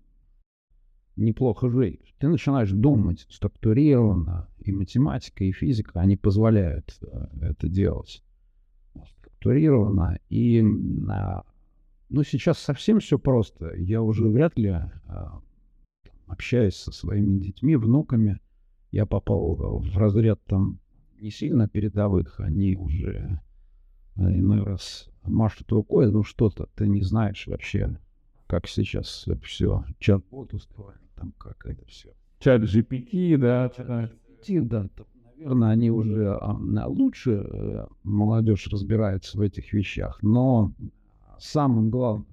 неплохо 1.16 1.68
жить. 1.68 2.14
Ты 2.18 2.28
начинаешь 2.28 2.70
думать 2.70 3.26
структурированно, 3.28 4.48
и 4.60 4.72
математика, 4.72 5.44
и 5.44 5.52
физика, 5.52 6.00
они 6.00 6.16
позволяют 6.16 6.98
э, 7.02 7.26
это 7.42 7.68
делать 7.68 8.22
структурированно. 9.18 10.18
И 10.30 10.62
ну, 10.62 12.22
сейчас 12.22 12.58
совсем 12.58 13.00
все 13.00 13.18
просто. 13.18 13.74
Я 13.74 14.02
уже 14.02 14.28
вряд 14.28 14.58
ли 14.58 14.68
а, 14.68 15.40
общаюсь 16.26 16.76
со 16.76 16.92
своими 16.92 17.38
детьми, 17.38 17.76
внуками. 17.76 18.40
Я 18.90 19.06
попал 19.06 19.54
в 19.80 19.96
разряд 19.96 20.42
там 20.44 20.78
не 21.20 21.30
сильно 21.30 21.68
передовых, 21.68 22.38
они 22.40 22.76
уже 22.76 23.40
э, 24.16 24.20
иной 24.20 24.62
раз 24.62 25.10
машут 25.22 25.72
рукой, 25.72 26.10
ну 26.10 26.22
что-то 26.22 26.68
ты 26.74 26.86
не 26.86 27.00
знаешь 27.00 27.46
вообще, 27.46 27.98
как 28.46 28.68
сейчас 28.68 29.26
все, 29.42 29.84
чат-бот 29.98 30.52
устроен, 30.54 31.00
там 31.16 31.32
как 31.38 31.64
это 31.66 31.84
все. 31.86 32.10
Чат 32.38 32.62
GPT, 32.62 33.36
да, 33.36 33.70
чат 33.70 33.88
GPT, 33.88 34.60
да, 34.62 34.88
наверное, 35.36 35.70
они 35.70 35.90
уже 35.90 36.36
а, 36.40 36.86
лучше 36.86 37.32
э, 37.32 37.86
молодежь 38.02 38.66
разбирается 38.68 39.38
в 39.38 39.40
этих 39.40 39.72
вещах, 39.72 40.22
но 40.22 40.72
самым 41.38 41.90
главным 41.90 42.26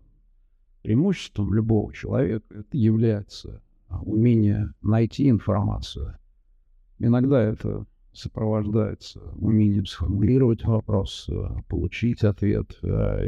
преимуществом 0.82 1.54
любого 1.54 1.94
человека 1.94 2.46
это 2.50 2.78
является 2.78 3.62
а, 3.88 4.02
умение 4.02 4.74
найти 4.82 5.30
информацию. 5.30 6.18
Иногда 7.00 7.42
это 7.42 7.86
сопровождается 8.14 9.22
умением 9.38 9.86
сформулировать 9.86 10.64
вопрос, 10.66 11.28
э, 11.30 11.34
получить 11.68 12.24
ответ. 12.24 12.78
Э, 12.84 13.26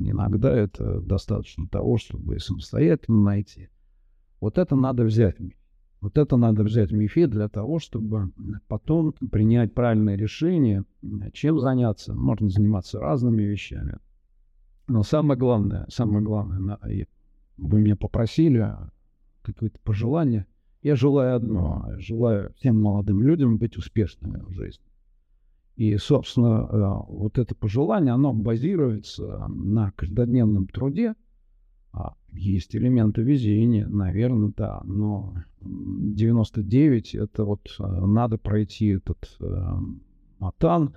иногда 0.00 0.54
это 0.54 1.00
достаточно 1.00 1.68
того, 1.68 1.98
чтобы 1.98 2.38
самостоятельно 2.40 3.22
найти. 3.22 3.68
Вот 4.44 4.58
это 4.58 4.76
надо 4.76 5.04
взять 5.04 5.36
вот 6.02 6.18
это 6.18 6.36
надо 6.36 6.64
взять 6.64 6.90
в 6.90 6.94
МИФИ 6.94 7.24
для 7.24 7.48
того, 7.48 7.78
чтобы 7.78 8.30
потом 8.68 9.12
принять 9.12 9.72
правильное 9.72 10.16
решение, 10.16 10.84
чем 11.32 11.58
заняться. 11.60 12.12
Можно 12.12 12.50
заниматься 12.50 13.00
разными 13.00 13.42
вещами. 13.42 13.96
Но 14.86 15.02
самое 15.02 15.40
главное, 15.40 15.86
самое 15.88 16.22
главное, 16.22 16.78
вы 17.56 17.80
меня 17.80 17.96
попросили 17.96 18.70
какое-то 19.40 19.78
пожелание. 19.82 20.44
Я 20.82 20.94
желаю 20.94 21.36
одно. 21.36 21.88
Желаю 21.96 22.52
всем 22.56 22.82
молодым 22.82 23.22
людям 23.22 23.56
быть 23.56 23.78
успешными 23.78 24.42
в 24.42 24.50
жизни. 24.50 24.84
И, 25.76 25.96
собственно, 25.96 26.68
э, 26.70 27.12
вот 27.14 27.38
это 27.38 27.54
пожелание, 27.54 28.12
оно 28.12 28.34
базируется 28.34 29.46
на 29.48 29.90
каждодневном 29.92 30.66
труде, 30.66 31.12
а, 31.12 31.14
есть 32.32 32.74
элементы 32.74 33.22
везения, 33.22 33.86
наверное, 33.86 34.52
да, 34.56 34.82
но 34.84 35.34
99 35.60 37.14
это 37.14 37.44
вот 37.44 37.68
э, 37.78 37.82
надо 37.84 38.38
пройти 38.38 38.88
этот 38.88 39.36
э, 39.40 39.76
матан 40.38 40.94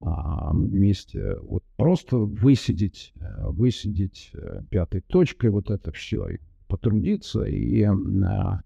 а, 0.00 0.52
вместе, 0.52 1.36
вот 1.40 1.64
просто 1.76 2.18
высидеть, 2.18 3.12
э, 3.16 3.48
высидеть 3.48 4.30
э, 4.34 4.62
пятой 4.68 5.00
точкой 5.00 5.50
вот 5.50 5.70
это 5.70 5.92
все, 5.92 6.28
и 6.28 6.38
потрудиться, 6.68 7.44
и, 7.44 7.82
а, 7.82 8.60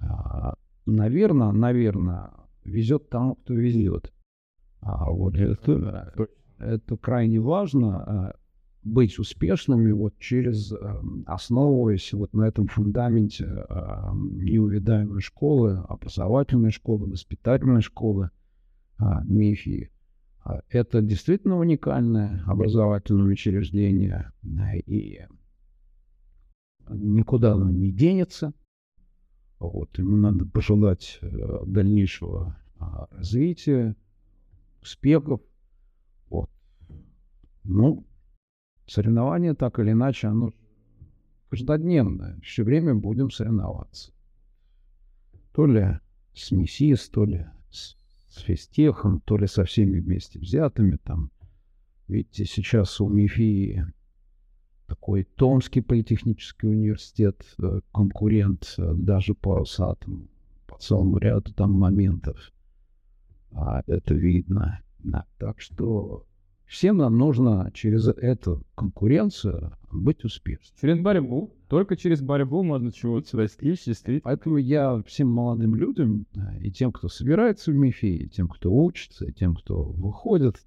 а, 0.00 0.54
наверное, 0.84 1.52
наверное, 1.52 2.32
везет 2.64 3.08
тому, 3.08 3.36
кто 3.36 3.54
везет. 3.54 4.12
А 4.80 5.10
вот 5.10 5.36
это, 5.36 6.28
это 6.58 6.96
крайне 6.98 7.40
важно. 7.40 8.34
А, 8.84 8.88
быть 8.88 9.18
успешными 9.18 9.92
вот 9.92 10.18
через, 10.18 10.72
э, 10.72 10.76
основываясь 11.26 12.12
вот 12.12 12.32
на 12.34 12.44
этом 12.44 12.66
фундаменте 12.68 13.44
э, 13.44 14.10
неувидаемой 14.14 15.20
школы, 15.20 15.84
образовательной 15.88 16.70
школы, 16.70 17.10
воспитательной 17.10 17.82
школы 17.82 18.30
э, 18.98 19.04
МИФИ. 19.24 19.90
Это 20.68 21.00
действительно 21.00 21.58
уникальное 21.58 22.44
образовательное 22.46 23.32
учреждение, 23.32 24.30
и 24.84 25.22
никуда 26.90 27.54
оно 27.54 27.70
не 27.70 27.90
денется. 27.90 28.52
Вот, 29.58 29.96
ему 29.96 30.18
надо 30.18 30.44
пожелать 30.44 31.18
дальнейшего 31.66 32.58
развития, 33.10 33.96
успехов. 34.82 35.40
Вот. 36.28 36.50
Ну, 37.62 38.06
Соревнование 38.86 39.54
так 39.54 39.78
или 39.78 39.92
иначе, 39.92 40.28
оно 40.28 40.52
каждодневное. 41.50 42.38
Все 42.42 42.64
время 42.64 42.94
будем 42.94 43.30
соревноваться. 43.30 44.12
То 45.52 45.66
ли 45.66 45.98
с 46.34 46.50
МИСИС, 46.50 47.08
то 47.08 47.24
ли 47.24 47.46
с, 47.70 47.96
с 48.28 48.38
физтехом, 48.40 49.20
то 49.20 49.36
ли 49.36 49.46
со 49.46 49.64
всеми 49.64 50.00
вместе 50.00 50.38
взятыми. 50.38 50.98
Там. 51.02 51.30
Видите, 52.08 52.44
сейчас 52.44 53.00
у 53.00 53.08
МИФИ 53.08 53.84
такой 54.86 55.24
Томский 55.24 55.80
политехнический 55.80 56.68
университет, 56.68 57.42
э, 57.58 57.80
конкурент 57.92 58.74
э, 58.76 58.92
даже 58.94 59.34
по 59.34 59.64
САТам, 59.64 60.28
по 60.66 60.76
целому 60.78 61.18
ряду 61.18 61.54
там 61.54 61.72
моментов. 61.72 62.52
А 63.52 63.82
это 63.86 64.14
видно. 64.14 64.82
Да. 64.98 65.24
Так 65.38 65.60
что 65.60 66.26
Всем 66.66 66.96
нам 66.96 67.18
нужно 67.18 67.70
через 67.74 68.08
эту 68.08 68.64
конкуренцию 68.74 69.72
быть 69.92 70.24
успешным. 70.24 70.76
Через 70.80 70.98
борьбу. 71.00 71.54
Только 71.68 71.96
через 71.96 72.20
борьбу 72.20 72.62
можно 72.62 72.90
чего-то 72.92 73.36
достичь, 73.36 73.84
действительно. 73.84 74.22
Поэтому 74.24 74.56
я 74.56 75.02
всем 75.02 75.28
молодым 75.28 75.74
людям, 75.74 76.26
э, 76.34 76.60
и 76.60 76.70
тем, 76.70 76.92
кто 76.92 77.08
собирается 77.08 77.70
в 77.70 77.74
МИФИ, 77.74 78.06
и 78.06 78.28
тем, 78.28 78.48
кто 78.48 78.72
учится, 78.72 79.26
и 79.26 79.32
тем, 79.32 79.54
кто 79.54 79.82
выходит, 79.82 80.64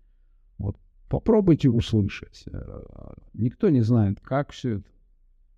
вот 0.57 0.77
попробуйте 1.09 1.69
услышать. 1.69 2.45
Э, 2.51 2.81
никто 3.33 3.69
не 3.69 3.81
знает, 3.81 4.19
как 4.21 4.51
все 4.51 4.77
это, 4.77 4.89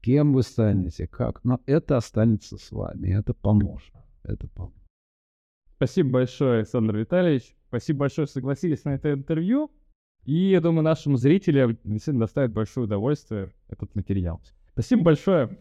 кем 0.02 0.34
вы 0.34 0.44
станете, 0.44 1.08
как, 1.08 1.44
но 1.44 1.62
это 1.66 1.98
останется 1.98 2.58
с 2.58 2.72
вами, 2.72 3.10
это 3.10 3.34
поможет. 3.34 3.94
Это 4.24 4.48
поможет. 4.48 4.78
Спасибо 5.76 6.10
большое, 6.10 6.60
Александр 6.60 6.98
Витальевич. 6.98 7.56
Спасибо 7.68 8.00
большое, 8.00 8.26
что 8.28 8.34
согласились 8.34 8.84
на 8.84 8.96
это 8.96 9.14
интервью. 9.14 9.72
И 10.26 10.52
я 10.52 10.62
думаю, 10.62 10.84
нашим 10.84 11.18
зрителям 11.18 11.78
действительно 11.84 12.26
доставит 12.26 12.52
большое 12.52 12.86
удовольствие 12.86 13.52
этот 13.70 13.96
материал. 13.96 14.42
Спасибо 14.74 15.04
большое. 15.04 15.58